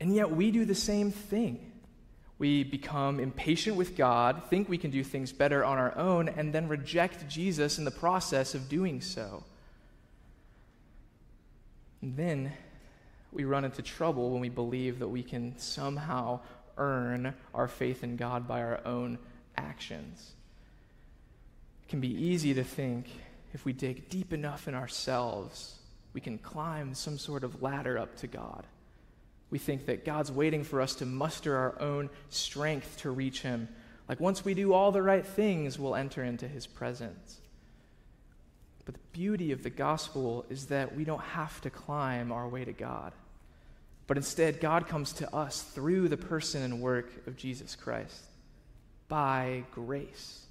And 0.01 0.15
yet 0.15 0.31
we 0.31 0.51
do 0.51 0.65
the 0.65 0.75
same 0.75 1.13
thing. 1.13 1.71
We 2.39 2.65
become 2.65 3.21
impatient 3.21 3.77
with 3.77 3.97
God, 3.97 4.45
think 4.49 4.69
we 4.69 4.79
can 4.79 4.91
do 4.91 5.05
things 5.05 5.31
better 5.31 5.63
on 5.65 5.77
our 5.77 5.97
own, 5.97 6.29
and 6.29 6.53
then 6.53 6.69
reject 6.69 7.29
Jesus 7.29 7.79
in 7.79 7.85
the 7.85 7.91
process 7.91 8.55
of 8.55 8.69
doing 8.69 9.03
so. 9.03 9.45
And 12.01 12.17
then 12.17 12.53
we 13.31 13.45
run 13.45 13.65
into 13.65 13.83
trouble 13.83 14.31
when 14.31 14.41
we 14.41 14.49
believe 14.49 15.01
that 15.01 15.09
we 15.09 15.23
can 15.23 15.57
somehow 15.59 16.41
earn 16.79 17.35
our 17.55 17.69
faith 17.69 18.03
in 18.03 18.17
God 18.17 18.49
by 18.49 18.63
our 18.63 18.81
own 18.87 19.19
actions. 19.57 20.33
It 21.91 21.99
can 21.99 22.01
be 22.01 22.25
easy 22.25 22.55
to 22.55 22.63
think 22.63 23.09
if 23.53 23.65
we 23.65 23.73
dig 23.73 24.09
deep 24.09 24.33
enough 24.33 24.69
in 24.69 24.77
ourselves, 24.77 25.75
we 26.13 26.21
can 26.21 26.39
climb 26.39 26.95
some 26.95 27.19
sort 27.19 27.43
of 27.43 27.63
ladder 27.63 27.99
up 27.99 28.15
to 28.19 28.29
God. 28.29 28.65
We 29.51 29.59
think 29.59 29.87
that 29.87 30.05
God's 30.05 30.31
waiting 30.31 30.63
for 30.63 30.81
us 30.81 30.95
to 30.95 31.05
muster 31.05 31.57
our 31.57 31.83
own 31.83 32.09
strength 32.29 32.99
to 32.99 33.11
reach 33.11 33.43
Him. 33.43 33.69
Like 34.09 34.21
once 34.21 34.45
we 34.45 34.55
do 34.55 34.73
all 34.73 34.93
the 34.93 35.03
right 35.03 35.27
things, 35.27 35.81
we'll 35.81 35.97
enter 35.97 36.23
into 36.23 36.47
His 36.47 36.65
presence. 36.65 37.41
But 38.85 38.95
the 38.95 39.01
beauty 39.11 39.51
of 39.51 39.65
the 39.65 39.69
gospel 39.69 40.47
is 40.49 40.67
that 40.67 40.95
we 40.95 41.03
don't 41.03 41.21
have 41.21 41.61
to 41.63 41.71
climb 41.71 42.31
our 42.31 42.47
way 42.47 42.65
to 42.65 42.73
God. 42.73 43.13
But 44.07 44.17
instead, 44.17 44.61
God 44.61 44.87
comes 44.87 45.13
to 45.15 45.35
us 45.35 45.61
through 45.61 46.07
the 46.07 46.17
person 46.17 46.63
and 46.63 46.81
work 46.81 47.27
of 47.27 47.37
Jesus 47.37 47.75
Christ 47.75 48.23
by 49.09 49.65
grace. 49.73 50.47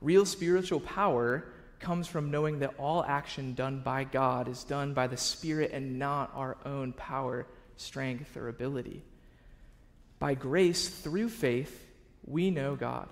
Real 0.00 0.26
spiritual 0.26 0.80
power 0.80 1.44
comes 1.78 2.06
from 2.06 2.30
knowing 2.30 2.60
that 2.60 2.74
all 2.78 3.04
action 3.04 3.54
done 3.54 3.80
by 3.80 4.04
God 4.04 4.48
is 4.48 4.64
done 4.64 4.94
by 4.94 5.06
the 5.06 5.16
Spirit 5.16 5.72
and 5.72 5.98
not 5.98 6.30
our 6.34 6.56
own 6.64 6.92
power, 6.92 7.46
strength, 7.76 8.36
or 8.36 8.48
ability. 8.48 9.02
By 10.18 10.34
grace, 10.34 10.88
through 10.88 11.28
faith, 11.28 11.86
we 12.26 12.50
know 12.50 12.76
God. 12.76 13.08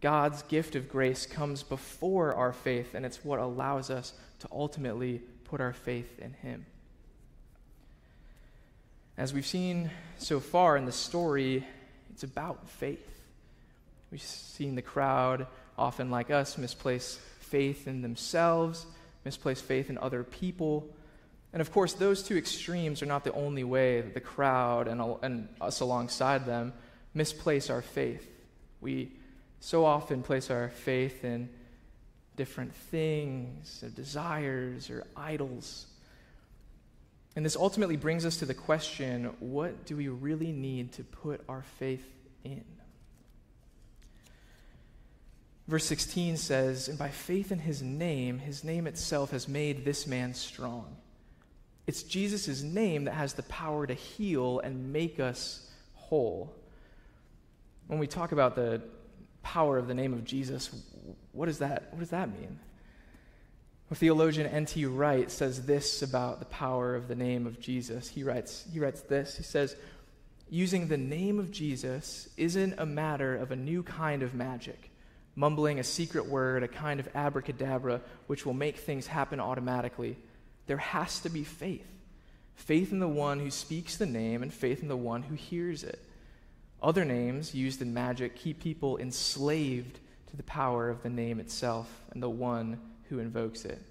God's 0.00 0.42
gift 0.42 0.76
of 0.76 0.88
grace 0.88 1.24
comes 1.26 1.62
before 1.62 2.34
our 2.34 2.52
faith, 2.52 2.94
and 2.94 3.06
it's 3.06 3.24
what 3.24 3.38
allows 3.38 3.90
us 3.90 4.12
to 4.40 4.48
ultimately 4.52 5.22
put 5.44 5.60
our 5.60 5.72
faith 5.72 6.18
in 6.18 6.32
Him. 6.34 6.66
As 9.16 9.32
we've 9.32 9.46
seen 9.46 9.90
so 10.18 10.40
far 10.40 10.76
in 10.76 10.84
the 10.84 10.92
story, 10.92 11.64
it's 12.10 12.24
about 12.24 12.68
faith. 12.68 13.22
We've 14.10 14.20
seen 14.20 14.74
the 14.74 14.82
crowd, 14.82 15.46
often 15.76 16.10
like 16.10 16.30
us, 16.30 16.58
misplace 16.58 17.18
faith 17.40 17.86
in 17.86 18.02
themselves, 18.02 18.86
misplace 19.24 19.60
faith 19.60 19.90
in 19.90 19.98
other 19.98 20.22
people. 20.22 20.88
And 21.52 21.60
of 21.60 21.72
course, 21.72 21.92
those 21.92 22.22
two 22.22 22.36
extremes 22.36 23.02
are 23.02 23.06
not 23.06 23.24
the 23.24 23.32
only 23.32 23.64
way 23.64 24.00
that 24.00 24.14
the 24.14 24.20
crowd 24.20 24.88
and, 24.88 25.00
and 25.22 25.48
us 25.60 25.80
alongside 25.80 26.46
them 26.46 26.72
misplace 27.14 27.70
our 27.70 27.82
faith. 27.82 28.28
We 28.80 29.12
so 29.60 29.84
often 29.84 30.22
place 30.22 30.50
our 30.50 30.68
faith 30.68 31.24
in 31.24 31.48
different 32.36 32.74
things, 32.74 33.82
or 33.82 33.88
desires, 33.88 34.90
or 34.90 35.04
idols. 35.16 35.86
And 37.36 37.44
this 37.44 37.56
ultimately 37.56 37.96
brings 37.96 38.26
us 38.26 38.38
to 38.38 38.46
the 38.46 38.54
question 38.54 39.32
what 39.40 39.86
do 39.86 39.96
we 39.96 40.08
really 40.08 40.52
need 40.52 40.92
to 40.94 41.04
put 41.04 41.42
our 41.48 41.62
faith 41.78 42.06
in? 42.44 42.64
Verse 45.66 45.84
16 45.86 46.36
says, 46.36 46.88
And 46.88 46.98
by 46.98 47.08
faith 47.08 47.50
in 47.50 47.58
his 47.58 47.82
name, 47.82 48.38
his 48.38 48.64
name 48.64 48.86
itself 48.86 49.30
has 49.30 49.48
made 49.48 49.84
this 49.84 50.06
man 50.06 50.34
strong. 50.34 50.96
It's 51.86 52.02
Jesus' 52.02 52.62
name 52.62 53.04
that 53.04 53.14
has 53.14 53.34
the 53.34 53.42
power 53.44 53.86
to 53.86 53.94
heal 53.94 54.60
and 54.60 54.92
make 54.92 55.20
us 55.20 55.70
whole. 55.94 56.54
When 57.86 57.98
we 57.98 58.06
talk 58.06 58.32
about 58.32 58.56
the 58.56 58.82
power 59.42 59.76
of 59.78 59.88
the 59.88 59.94
name 59.94 60.12
of 60.12 60.24
Jesus, 60.24 60.70
what 61.32 61.46
does 61.46 61.58
that, 61.58 61.88
what 61.90 62.00
does 62.00 62.10
that 62.10 62.30
mean? 62.30 62.58
Well, 63.90 63.96
theologian 63.96 64.46
N.T. 64.46 64.86
Wright 64.86 65.30
says 65.30 65.66
this 65.66 66.02
about 66.02 66.38
the 66.38 66.46
power 66.46 66.94
of 66.94 67.06
the 67.06 67.14
name 67.14 67.46
of 67.46 67.60
Jesus. 67.60 68.08
He 68.08 68.22
writes, 68.22 68.66
he 68.72 68.80
writes 68.80 69.02
this. 69.02 69.36
He 69.36 69.42
says, 69.42 69.76
Using 70.48 70.88
the 70.88 70.96
name 70.96 71.38
of 71.38 71.50
Jesus 71.50 72.28
isn't 72.36 72.74
a 72.78 72.86
matter 72.86 73.36
of 73.36 73.50
a 73.50 73.56
new 73.56 73.82
kind 73.82 74.22
of 74.22 74.34
magic, 74.34 74.90
mumbling 75.36 75.78
a 75.78 75.84
secret 75.84 76.26
word, 76.26 76.62
a 76.62 76.68
kind 76.68 77.00
of 77.00 77.08
abracadabra, 77.14 78.00
which 78.26 78.46
will 78.46 78.54
make 78.54 78.78
things 78.78 79.06
happen 79.06 79.40
automatically. 79.40 80.16
There 80.66 80.76
has 80.76 81.20
to 81.20 81.28
be 81.28 81.44
faith 81.44 81.86
faith 82.54 82.92
in 82.92 83.00
the 83.00 83.08
one 83.08 83.40
who 83.40 83.50
speaks 83.50 83.96
the 83.96 84.06
name 84.06 84.42
and 84.42 84.52
faith 84.52 84.80
in 84.82 84.88
the 84.88 84.96
one 84.96 85.22
who 85.22 85.34
hears 85.34 85.82
it. 85.82 86.00
Other 86.82 87.04
names 87.04 87.54
used 87.54 87.82
in 87.82 87.94
magic 87.94 88.36
keep 88.36 88.60
people 88.60 88.98
enslaved 88.98 89.98
to 90.30 90.36
the 90.36 90.42
power 90.44 90.88
of 90.88 91.02
the 91.02 91.10
name 91.10 91.40
itself 91.40 91.88
and 92.12 92.22
the 92.22 92.30
one 92.30 92.80
who 93.08 93.18
invokes 93.18 93.64
it. 93.64 93.82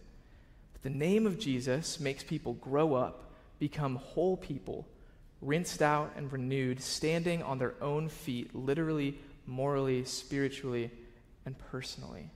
But 0.73 0.83
the 0.83 0.97
name 0.97 1.25
of 1.27 1.39
Jesus 1.39 1.99
makes 1.99 2.23
people 2.23 2.53
grow 2.53 2.93
up, 2.95 3.31
become 3.59 3.95
whole 3.95 4.37
people, 4.37 4.87
rinsed 5.41 5.81
out 5.81 6.13
and 6.15 6.31
renewed, 6.31 6.81
standing 6.81 7.43
on 7.43 7.59
their 7.59 7.73
own 7.81 8.09
feet, 8.09 8.55
literally, 8.55 9.17
morally, 9.45 10.05
spiritually, 10.05 10.89
and 11.45 11.57
personally. 11.71 12.29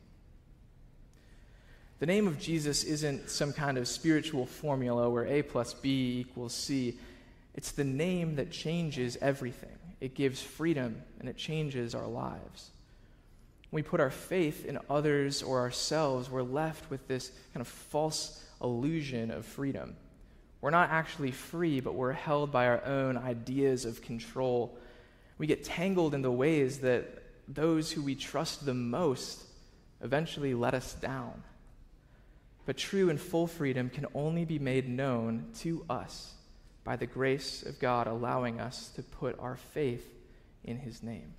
The 1.99 2.05
name 2.05 2.27
of 2.27 2.39
Jesus 2.39 2.83
isn't 2.83 3.29
some 3.29 3.53
kind 3.53 3.77
of 3.77 3.87
spiritual 3.87 4.45
formula 4.45 5.09
where 5.09 5.25
A 5.25 5.41
plus 5.41 5.73
B 5.73 6.19
equals 6.19 6.53
C. 6.53 6.97
It's 7.55 7.71
the 7.71 7.83
name 7.83 8.35
that 8.35 8.51
changes 8.51 9.17
everything. 9.19 9.77
It 9.99 10.13
gives 10.13 10.41
freedom 10.41 11.01
and 11.19 11.27
it 11.27 11.37
changes 11.37 11.95
our 11.95 12.07
lives. 12.07 12.69
When 13.71 13.83
we 13.83 13.89
put 13.89 13.99
our 13.99 14.11
faith 14.11 14.63
in 14.63 14.77
others 14.89 15.41
or 15.41 15.59
ourselves, 15.59 16.29
we're 16.29 16.43
left 16.43 16.89
with 16.91 17.07
this 17.07 17.31
kind 17.53 17.61
of 17.61 17.67
false 17.67 18.43
illusion 18.61 19.31
of 19.31 19.45
freedom. 19.45 19.95
We're 20.61 20.69
not 20.69 20.91
actually 20.91 21.31
free, 21.31 21.79
but 21.79 21.95
we're 21.95 22.13
held 22.13 22.51
by 22.51 22.67
our 22.67 22.83
own 22.85 23.17
ideas 23.17 23.85
of 23.85 24.01
control. 24.01 24.77
We 25.37 25.47
get 25.47 25.63
tangled 25.63 26.13
in 26.13 26.21
the 26.21 26.31
ways 26.31 26.79
that 26.79 27.23
those 27.47 27.91
who 27.91 28.01
we 28.01 28.15
trust 28.15 28.65
the 28.65 28.73
most 28.73 29.43
eventually 30.01 30.53
let 30.53 30.73
us 30.73 30.93
down. 30.95 31.43
But 32.65 32.77
true 32.77 33.09
and 33.09 33.19
full 33.19 33.47
freedom 33.47 33.89
can 33.89 34.05
only 34.13 34.43
be 34.43 34.59
made 34.59 34.89
known 34.89 35.47
to 35.59 35.85
us 35.89 36.33
by 36.83 36.95
the 36.97 37.05
grace 37.05 37.63
of 37.63 37.79
God 37.79 38.07
allowing 38.07 38.59
us 38.59 38.89
to 38.95 39.03
put 39.03 39.39
our 39.39 39.55
faith 39.55 40.05
in 40.63 40.77
His 40.77 41.01
name. 41.01 41.33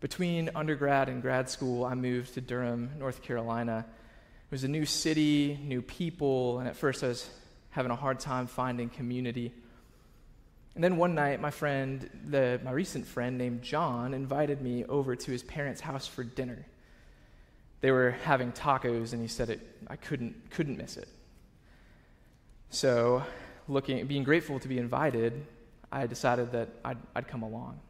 Between 0.00 0.50
undergrad 0.54 1.08
and 1.08 1.22
grad 1.22 1.48
school, 1.48 1.84
I 1.84 1.94
moved 1.94 2.34
to 2.34 2.40
Durham, 2.40 2.90
North 2.98 3.22
Carolina. 3.22 3.84
It 3.88 4.52
was 4.52 4.62
a 4.62 4.68
new 4.68 4.84
city, 4.84 5.58
new 5.62 5.82
people, 5.82 6.60
and 6.60 6.68
at 6.68 6.76
first 6.76 7.02
I 7.02 7.08
was 7.08 7.28
having 7.70 7.90
a 7.90 7.96
hard 7.96 8.20
time 8.20 8.46
finding 8.46 8.88
community. 8.88 9.52
And 10.76 10.84
then 10.84 10.98
one 10.98 11.14
night, 11.14 11.40
my 11.40 11.50
friend, 11.50 12.08
the, 12.26 12.60
my 12.62 12.70
recent 12.70 13.06
friend 13.06 13.38
named 13.38 13.62
John, 13.62 14.12
invited 14.12 14.60
me 14.60 14.84
over 14.84 15.16
to 15.16 15.30
his 15.30 15.42
parents' 15.42 15.80
house 15.80 16.06
for 16.06 16.22
dinner. 16.22 16.66
They 17.80 17.90
were 17.90 18.10
having 18.10 18.52
tacos, 18.52 19.14
and 19.14 19.22
he 19.22 19.26
said 19.26 19.48
it, 19.48 19.60
I 19.88 19.96
couldn't, 19.96 20.50
couldn't 20.50 20.76
miss 20.76 20.98
it. 20.98 21.08
So, 22.68 23.22
looking, 23.68 24.06
being 24.06 24.22
grateful 24.22 24.60
to 24.60 24.68
be 24.68 24.76
invited, 24.76 25.46
I 25.90 26.06
decided 26.06 26.52
that 26.52 26.68
I'd, 26.84 26.98
I'd 27.14 27.26
come 27.26 27.42
along. 27.42 27.80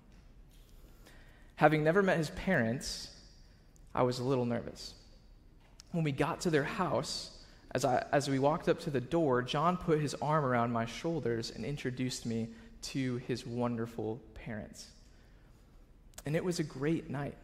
Having 1.56 1.82
never 1.82 2.04
met 2.04 2.18
his 2.18 2.30
parents, 2.30 3.10
I 3.96 4.04
was 4.04 4.20
a 4.20 4.24
little 4.24 4.44
nervous. 4.44 4.94
When 5.90 6.04
we 6.04 6.12
got 6.12 6.40
to 6.42 6.50
their 6.50 6.62
house, 6.62 7.36
as, 7.72 7.84
I, 7.84 8.06
as 8.12 8.30
we 8.30 8.38
walked 8.38 8.68
up 8.68 8.78
to 8.80 8.90
the 8.90 9.00
door, 9.00 9.42
John 9.42 9.76
put 9.76 10.00
his 10.00 10.14
arm 10.22 10.44
around 10.44 10.70
my 10.70 10.86
shoulders 10.86 11.50
and 11.50 11.64
introduced 11.64 12.26
me 12.26 12.50
to 12.82 13.16
his 13.26 13.46
wonderful 13.46 14.20
parents. 14.34 14.86
And 16.24 16.36
it 16.36 16.44
was 16.44 16.58
a 16.58 16.64
great 16.64 17.10
night. 17.10 17.36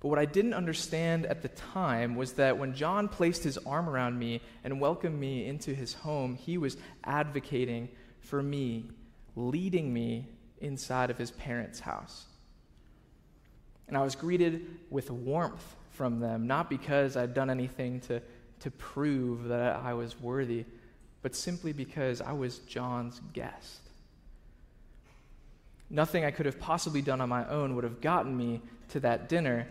But 0.00 0.08
what 0.08 0.18
I 0.18 0.26
didn't 0.26 0.54
understand 0.54 1.26
at 1.26 1.42
the 1.42 1.48
time 1.48 2.14
was 2.14 2.34
that 2.34 2.56
when 2.56 2.74
John 2.74 3.08
placed 3.08 3.42
his 3.42 3.58
arm 3.58 3.88
around 3.88 4.18
me 4.18 4.40
and 4.62 4.80
welcomed 4.80 5.18
me 5.18 5.46
into 5.46 5.74
his 5.74 5.92
home, 5.92 6.36
he 6.36 6.56
was 6.56 6.76
advocating 7.02 7.88
for 8.20 8.42
me, 8.42 8.90
leading 9.34 9.92
me 9.92 10.28
inside 10.60 11.10
of 11.10 11.18
his 11.18 11.32
parents' 11.32 11.80
house. 11.80 12.26
And 13.88 13.96
I 13.96 14.02
was 14.02 14.14
greeted 14.14 14.66
with 14.90 15.10
warmth 15.10 15.74
from 15.92 16.20
them, 16.20 16.46
not 16.46 16.70
because 16.70 17.16
I'd 17.16 17.34
done 17.34 17.50
anything 17.50 18.00
to, 18.02 18.22
to 18.60 18.70
prove 18.70 19.44
that 19.48 19.76
I 19.76 19.94
was 19.94 20.20
worthy, 20.20 20.64
but 21.22 21.34
simply 21.34 21.72
because 21.72 22.20
I 22.20 22.32
was 22.32 22.58
John's 22.60 23.20
guest. 23.32 23.80
Nothing 25.90 26.24
I 26.24 26.30
could 26.30 26.46
have 26.46 26.60
possibly 26.60 27.02
done 27.02 27.20
on 27.20 27.28
my 27.28 27.46
own 27.48 27.74
would 27.74 27.84
have 27.84 28.00
gotten 28.00 28.36
me 28.36 28.60
to 28.90 29.00
that 29.00 29.28
dinner, 29.28 29.66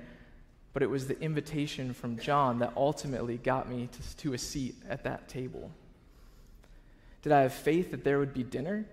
but 0.73 0.83
it 0.83 0.89
was 0.89 1.07
the 1.07 1.19
invitation 1.21 1.93
from 1.93 2.17
John 2.17 2.59
that 2.59 2.73
ultimately 2.75 3.37
got 3.37 3.69
me 3.69 3.87
to, 3.91 4.17
to 4.17 4.33
a 4.33 4.37
seat 4.37 4.75
at 4.89 5.03
that 5.03 5.27
table. 5.27 5.71
Did 7.21 7.31
I 7.31 7.41
have 7.41 7.53
faith 7.53 7.91
that 7.91 8.03
there 8.03 8.19
would 8.19 8.33
be 8.33 8.43
dinner? 8.43 8.85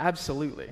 Absolutely. 0.00 0.70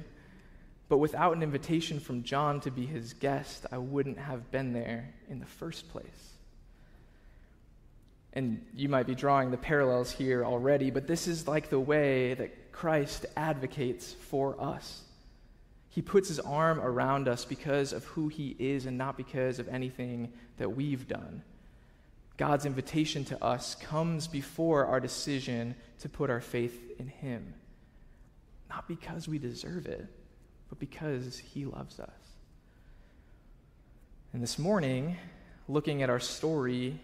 But 0.88 0.98
without 0.98 1.37
an 1.37 1.42
invitation 1.42 1.98
from 1.98 2.22
John 2.22 2.61
to 2.61 2.70
be 2.70 2.87
his 2.87 3.12
guest, 3.12 3.66
I 3.72 3.78
wouldn't 3.78 4.18
have 4.18 4.50
been 4.50 4.72
there 4.72 5.12
in 5.28 5.40
the 5.40 5.46
first 5.46 5.88
place. 5.90 6.36
And 8.37 8.64
you 8.72 8.88
might 8.88 9.09
be 9.09 9.16
drawing 9.16 9.51
the 9.51 9.57
parallels 9.57 10.12
here 10.12 10.44
already, 10.44 10.92
but 10.92 11.09
this 11.09 11.27
is 11.27 11.49
like 11.49 11.70
the 11.70 11.81
way 11.81 12.35
that 12.35 12.70
Christ 12.70 13.27
advocates 13.37 14.12
for 14.12 14.61
us. 14.61 15.03
He 15.88 16.01
puts 16.01 16.29
his 16.29 16.38
arm 16.38 16.79
around 16.79 17.27
us 17.27 17.44
because 17.44 17.92
of 17.92 18.05
who 18.05 18.29
he 18.29 18.55
is 18.59 18.87
and 18.87 18.96
not 18.96 19.16
because 19.16 19.59
of 19.59 19.66
anything 19.66 20.33
that 20.59 20.77
we've 20.77 21.09
done. 21.09 21.42
God's 22.37 22.66
invitation 22.66 23.25
to 23.25 23.42
us 23.42 23.75
comes 23.75 24.29
before 24.29 24.87
our 24.87 25.01
decision 25.01 25.75
to 26.01 26.09
put 26.09 26.31
our 26.31 26.42
faith 26.42 26.79
in 27.01 27.09
him, 27.09 27.55
not 28.68 28.87
because 28.87 29.27
we 29.27 29.38
deserve 29.38 29.87
it 29.87 30.07
but 30.68 30.79
because 30.79 31.38
He 31.38 31.64
loves 31.64 32.01
us. 32.01 32.11
And 34.33 34.42
this 34.42 34.59
morning, 34.59 35.16
looking 35.68 36.03
at 36.03 36.11
our 36.11 36.20
story, 36.20 36.99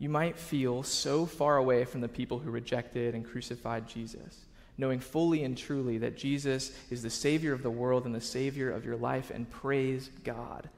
you 0.00 0.08
might 0.08 0.38
feel 0.38 0.82
so 0.82 1.26
far 1.26 1.58
away 1.58 1.84
from 1.84 2.00
the 2.00 2.08
people 2.08 2.38
who 2.38 2.50
rejected 2.50 3.14
and 3.14 3.24
crucified 3.24 3.86
Jesus, 3.86 4.46
knowing 4.78 4.98
fully 4.98 5.44
and 5.44 5.56
truly 5.56 5.98
that 5.98 6.16
Jesus 6.16 6.72
is 6.90 7.02
the 7.02 7.10
Savior 7.10 7.52
of 7.52 7.62
the 7.62 7.70
world 7.70 8.06
and 8.06 8.14
the 8.14 8.20
Savior 8.20 8.70
of 8.70 8.86
your 8.86 8.96
life, 8.96 9.30
and 9.30 9.48
praise 9.48 10.10
God. 10.24 10.70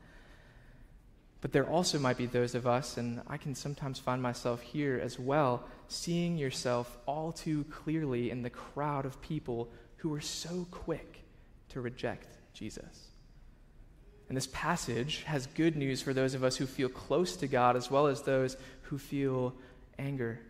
But 1.41 1.53
there 1.53 1.69
also 1.69 2.01
might 2.01 2.19
be 2.19 2.27
those 2.27 2.57
of 2.57 2.67
us, 2.67 2.97
and 2.97 3.23
I 3.29 3.37
can 3.37 3.55
sometimes 3.55 4.01
find 4.01 4.21
myself 4.21 4.61
here 4.61 5.01
as 5.01 5.21
well, 5.21 5.69
seeing 5.87 6.37
yourself 6.37 6.99
all 7.07 7.31
too 7.31 7.65
clearly 7.71 8.29
in 8.31 8.43
the 8.43 8.51
crowd 8.51 9.07
of 9.07 9.23
people 9.23 9.71
who 9.99 10.13
are 10.15 10.21
so 10.21 10.67
quick 10.73 11.23
to 11.69 11.81
reject 11.81 12.27
Jesus. 12.55 13.12
And 14.33 14.37
this 14.39 14.47
passage 14.47 15.25
has 15.25 15.47
good 15.47 15.77
news 15.77 16.01
for 16.01 16.15
those 16.15 16.33
of 16.33 16.43
us 16.43 16.57
who 16.57 16.65
feel 16.65 16.89
close 16.89 17.37
to 17.37 17.47
God 17.47 17.77
as 17.77 17.91
well 17.91 18.07
as 18.07 18.23
those 18.23 18.57
who 18.85 18.97
feel 18.97 19.53
anger 19.99 20.41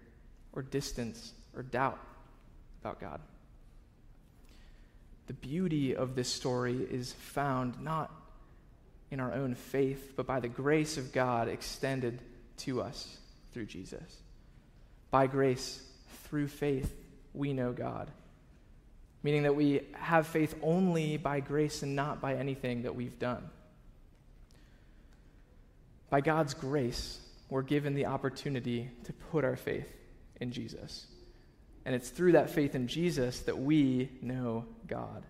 or 0.53 0.63
distance 0.63 1.33
or 1.57 1.65
doubt 1.65 1.99
about 2.81 3.01
God. 3.01 3.21
The 5.27 5.33
beauty 5.33 5.97
of 5.97 6.15
this 6.15 6.29
story 6.29 6.77
is 6.93 7.13
found 7.15 7.83
not 7.83 8.09
in 9.11 9.19
our 9.19 9.33
own 9.33 9.57
faith, 9.57 10.13
but 10.15 10.29
by 10.29 10.39
the 10.39 10.47
grace 10.47 10.97
of 10.97 11.13
God 11.13 11.49
extended 11.49 12.21
to 12.59 12.83
us 12.83 13.19
through 13.53 13.67
Jesus. 13.67 14.19
By 15.11 15.27
grace, 15.27 15.83
through 16.29 16.47
faith, 16.47 16.95
we 17.35 17.53
know 17.53 17.73
God 17.73 18.13
meaning 19.25 19.45
that 19.45 19.55
we 19.55 19.81
have 19.93 20.27
faith 20.27 20.55
only 20.63 21.17
by 21.17 21.39
grace 21.41 21.83
and 21.83 21.95
not 21.95 22.21
by 22.21 22.35
anything 22.35 22.83
that 22.83 22.97
we've 22.97 23.21
done. 23.21 23.49
By 26.13 26.21
God's 26.21 26.53
grace, 26.53 27.19
we're 27.49 27.63
given 27.63 27.95
the 27.95 28.05
opportunity 28.05 28.91
to 29.05 29.15
put 29.15 29.47
our 29.47 29.57
faith 29.57 29.91
in 30.43 30.53
Jesus. 30.53 31.07
And 31.87 31.95
it's 31.95 32.11
through 32.11 32.33
that 32.33 32.51
faith 32.51 32.75
in 32.75 32.87
Jesus 32.87 33.41
that 33.41 33.59
we 33.59 34.11
know 34.21 34.67
God. 34.87 35.25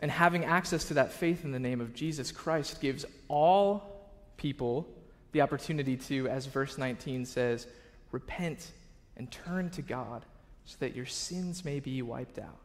And 0.00 0.08
having 0.08 0.44
access 0.44 0.84
to 0.84 0.94
that 0.94 1.10
faith 1.10 1.44
in 1.44 1.50
the 1.50 1.58
name 1.58 1.80
of 1.80 1.94
Jesus 1.94 2.30
Christ 2.30 2.80
gives 2.80 3.04
all 3.26 4.08
people 4.36 4.88
the 5.32 5.40
opportunity 5.40 5.96
to, 5.96 6.28
as 6.28 6.46
verse 6.46 6.78
19 6.78 7.24
says, 7.26 7.66
repent 8.12 8.70
and 9.16 9.28
turn 9.32 9.70
to 9.70 9.82
God 9.82 10.24
so 10.64 10.76
that 10.78 10.94
your 10.94 11.06
sins 11.06 11.64
may 11.64 11.80
be 11.80 12.02
wiped 12.02 12.38
out. 12.38 12.60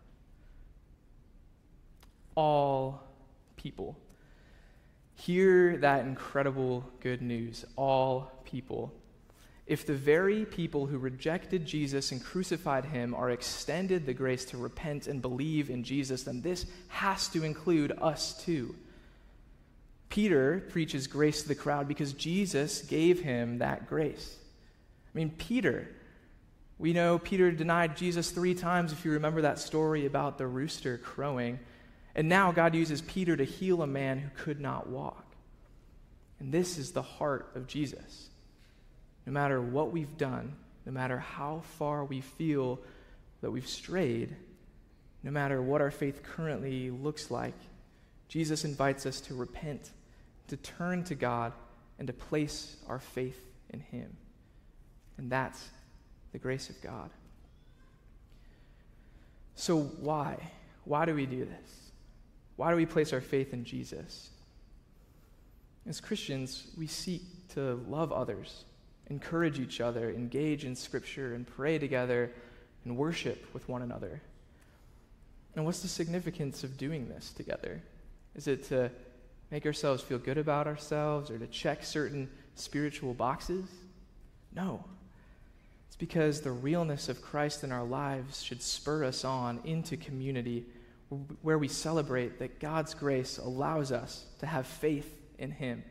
All 2.36 3.02
people. 3.56 3.98
Hear 5.18 5.78
that 5.78 6.06
incredible 6.06 6.86
good 7.02 7.22
news. 7.22 7.66
All 7.76 8.32
people. 8.46 8.94
If 9.66 9.86
the 9.86 9.96
very 9.96 10.46
people 10.46 10.86
who 10.86 10.98
rejected 10.98 11.66
Jesus 11.66 12.14
and 12.14 12.24
crucified 12.24 12.86
him 12.86 13.14
are 13.14 13.32
extended 13.32 14.06
the 14.06 14.14
grace 14.14 14.46
to 14.46 14.58
repent 14.58 15.08
and 15.08 15.22
believe 15.22 15.70
in 15.70 15.84
Jesus, 15.84 16.24
then 16.24 16.42
this 16.42 16.66
has 16.88 17.28
to 17.30 17.44
include 17.44 17.92
us 18.00 18.42
too. 18.46 18.76
Peter 20.08 20.66
preaches 20.70 21.06
grace 21.08 21.42
to 21.42 21.50
the 21.50 21.56
crowd 21.56 21.88
because 21.88 22.14
Jesus 22.14 22.82
gave 22.84 23.20
him 23.20 23.58
that 23.58 23.88
grace. 23.88 24.38
I 25.14 25.18
mean, 25.18 25.32
Peter, 25.32 25.90
we 26.78 26.94
know 26.94 27.20
Peter 27.20 27.52
denied 27.52 27.98
Jesus 27.98 28.32
three 28.32 28.54
times, 28.54 28.94
if 28.94 29.04
you 29.04 29.12
remember 29.12 29.42
that 29.42 29.60
story 29.60 30.06
about 30.06 30.38
the 30.38 30.48
rooster 30.48 30.98
crowing. 30.98 31.60
And 32.18 32.28
now 32.28 32.52
God 32.52 32.74
uses 32.74 33.02
Peter 33.02 33.38
to 33.38 33.44
heal 33.44 33.84
a 33.84 33.88
man 33.88 34.18
who 34.18 34.30
could 34.36 34.60
not 34.60 34.90
walk. 34.90 35.24
And 36.40 36.52
this 36.52 36.80
is 36.80 36.92
the 36.92 37.04
heart 37.04 37.52
of 37.56 37.68
Jesus. 37.68 38.30
No 39.28 39.32
matter 39.32 39.62
what 39.62 39.92
we've 39.92 40.18
done, 40.18 40.56
no 40.86 40.92
matter 40.92 41.20
how 41.20 41.62
far 41.78 42.04
we 42.04 42.22
feel 42.22 42.80
that 43.42 43.52
we've 43.52 43.68
strayed, 43.68 44.36
no 45.22 45.30
matter 45.30 45.62
what 45.62 45.80
our 45.80 45.92
faith 45.92 46.24
currently 46.24 46.90
looks 46.90 47.30
like, 47.30 47.54
Jesus 48.30 48.66
invites 48.66 49.06
us 49.06 49.22
to 49.22 49.36
repent, 49.36 49.92
to 50.48 50.58
turn 50.58 51.04
to 51.06 51.16
God, 51.16 51.54
and 52.00 52.08
to 52.08 52.14
place 52.14 52.78
our 52.88 53.00
faith 53.00 53.40
in 53.70 53.80
Him. 53.80 54.18
And 55.18 55.32
that's 55.32 55.70
the 56.32 56.40
grace 56.40 56.70
of 56.70 56.82
God. 56.82 57.12
So, 59.56 59.82
why? 59.82 60.52
Why 60.84 61.06
do 61.06 61.14
we 61.14 61.26
do 61.26 61.46
this? 61.46 61.87
Why 62.58 62.72
do 62.72 62.76
we 62.76 62.86
place 62.86 63.14
our 63.14 63.22
faith 63.22 63.54
in 63.54 63.64
Jesus? 63.64 64.32
As 65.88 66.02
Christians, 66.02 66.68
we 66.78 66.88
seek 66.88 67.22
to 67.54 67.76
love 67.88 68.12
others, 68.12 68.66
encourage 69.10 69.60
each 69.60 69.80
other, 69.80 70.10
engage 70.10 70.66
in 70.66 70.76
Scripture, 70.76 71.34
and 71.34 71.48
pray 71.48 71.80
together 71.80 72.32
and 72.84 72.98
worship 72.98 73.48
with 73.54 73.70
one 73.70 73.84
another. 73.84 74.22
And 75.56 75.66
what's 75.66 75.82
the 75.82 75.88
significance 75.88 76.64
of 76.64 76.78
doing 76.78 77.08
this 77.08 77.32
together? 77.32 77.82
Is 78.36 78.48
it 78.48 78.66
to 78.66 78.92
make 79.50 79.66
ourselves 79.66 80.04
feel 80.04 80.20
good 80.20 80.38
about 80.38 80.68
ourselves 80.68 81.32
or 81.32 81.40
to 81.40 81.48
check 81.48 81.84
certain 81.84 82.30
spiritual 82.56 83.14
boxes? 83.14 83.66
No. 84.54 84.84
It's 85.88 85.96
because 85.96 86.42
the 86.42 86.52
realness 86.52 87.08
of 87.08 87.22
Christ 87.22 87.64
in 87.64 87.72
our 87.72 87.86
lives 87.86 88.44
should 88.44 88.62
spur 88.62 89.04
us 89.04 89.24
on 89.24 89.62
into 89.64 89.96
community 89.96 90.66
where 91.42 91.58
we 91.58 91.68
celebrate 91.68 92.40
that 92.40 92.60
God's 92.60 92.94
grace 92.94 93.38
allows 93.38 93.92
us 93.92 94.26
to 94.40 94.46
have 94.46 94.68
faith 94.68 95.14
in 95.38 95.52
Him. 95.52 95.84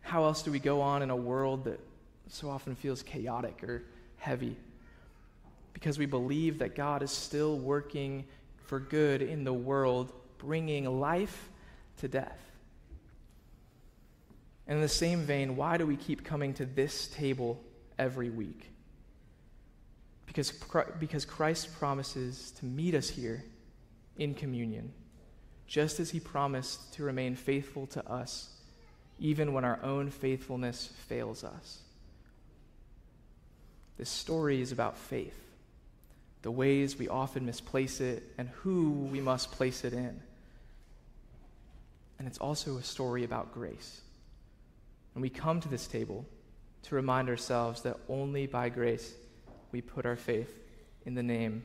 How 0.00 0.24
else 0.24 0.42
do 0.42 0.50
we 0.50 0.58
go 0.58 0.80
on 0.80 1.02
in 1.02 1.10
a 1.10 1.16
world 1.16 1.64
that 1.64 1.80
so 2.28 2.50
often 2.50 2.74
feels 2.74 3.02
chaotic 3.02 3.62
or 3.62 3.84
heavy? 4.18 4.56
Because 5.72 5.98
we 5.98 6.06
believe 6.06 6.58
that 6.58 6.74
God 6.74 7.02
is 7.02 7.10
still 7.10 7.58
working 7.58 8.24
for 8.64 8.80
good 8.80 9.22
in 9.22 9.44
the 9.44 9.52
world, 9.52 10.12
bringing 10.38 10.84
life 11.00 11.48
to 11.98 12.08
death. 12.08 12.38
And 14.66 14.76
in 14.76 14.82
the 14.82 14.88
same 14.88 15.20
vein, 15.20 15.54
why 15.54 15.76
do 15.76 15.86
we 15.86 15.96
keep 15.96 16.24
coming 16.24 16.54
to 16.54 16.66
this 16.66 17.06
table 17.08 17.62
every 17.98 18.30
week? 18.30 18.70
Because, 20.26 20.52
because 20.98 21.24
Christ 21.24 21.72
promises 21.78 22.52
to 22.58 22.64
meet 22.64 22.94
us 22.94 23.08
here 23.08 23.44
in 24.18 24.34
communion, 24.34 24.92
just 25.66 26.00
as 26.00 26.10
he 26.10 26.20
promised 26.20 26.94
to 26.94 27.02
remain 27.02 27.34
faithful 27.34 27.86
to 27.88 28.08
us, 28.10 28.50
even 29.18 29.52
when 29.52 29.64
our 29.64 29.78
own 29.82 30.10
faithfulness 30.10 30.90
fails 31.08 31.44
us. 31.44 31.80
This 33.98 34.10
story 34.10 34.60
is 34.60 34.72
about 34.72 34.98
faith, 34.98 35.40
the 36.42 36.50
ways 36.50 36.98
we 36.98 37.08
often 37.08 37.46
misplace 37.46 38.00
it, 38.00 38.22
and 38.36 38.48
who 38.48 38.90
we 39.10 39.20
must 39.20 39.52
place 39.52 39.84
it 39.84 39.92
in. 39.92 40.20
And 42.18 42.28
it's 42.28 42.38
also 42.38 42.76
a 42.76 42.82
story 42.82 43.24
about 43.24 43.52
grace. 43.52 44.00
And 45.14 45.22
we 45.22 45.30
come 45.30 45.60
to 45.60 45.68
this 45.68 45.86
table 45.86 46.26
to 46.84 46.94
remind 46.94 47.28
ourselves 47.28 47.82
that 47.82 47.96
only 48.08 48.46
by 48.46 48.68
grace 48.68 49.14
we 49.72 49.80
put 49.80 50.06
our 50.06 50.16
faith 50.16 50.60
in 51.04 51.14
the 51.14 51.22
name 51.22 51.62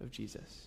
of 0.00 0.10
Jesus. 0.10 0.66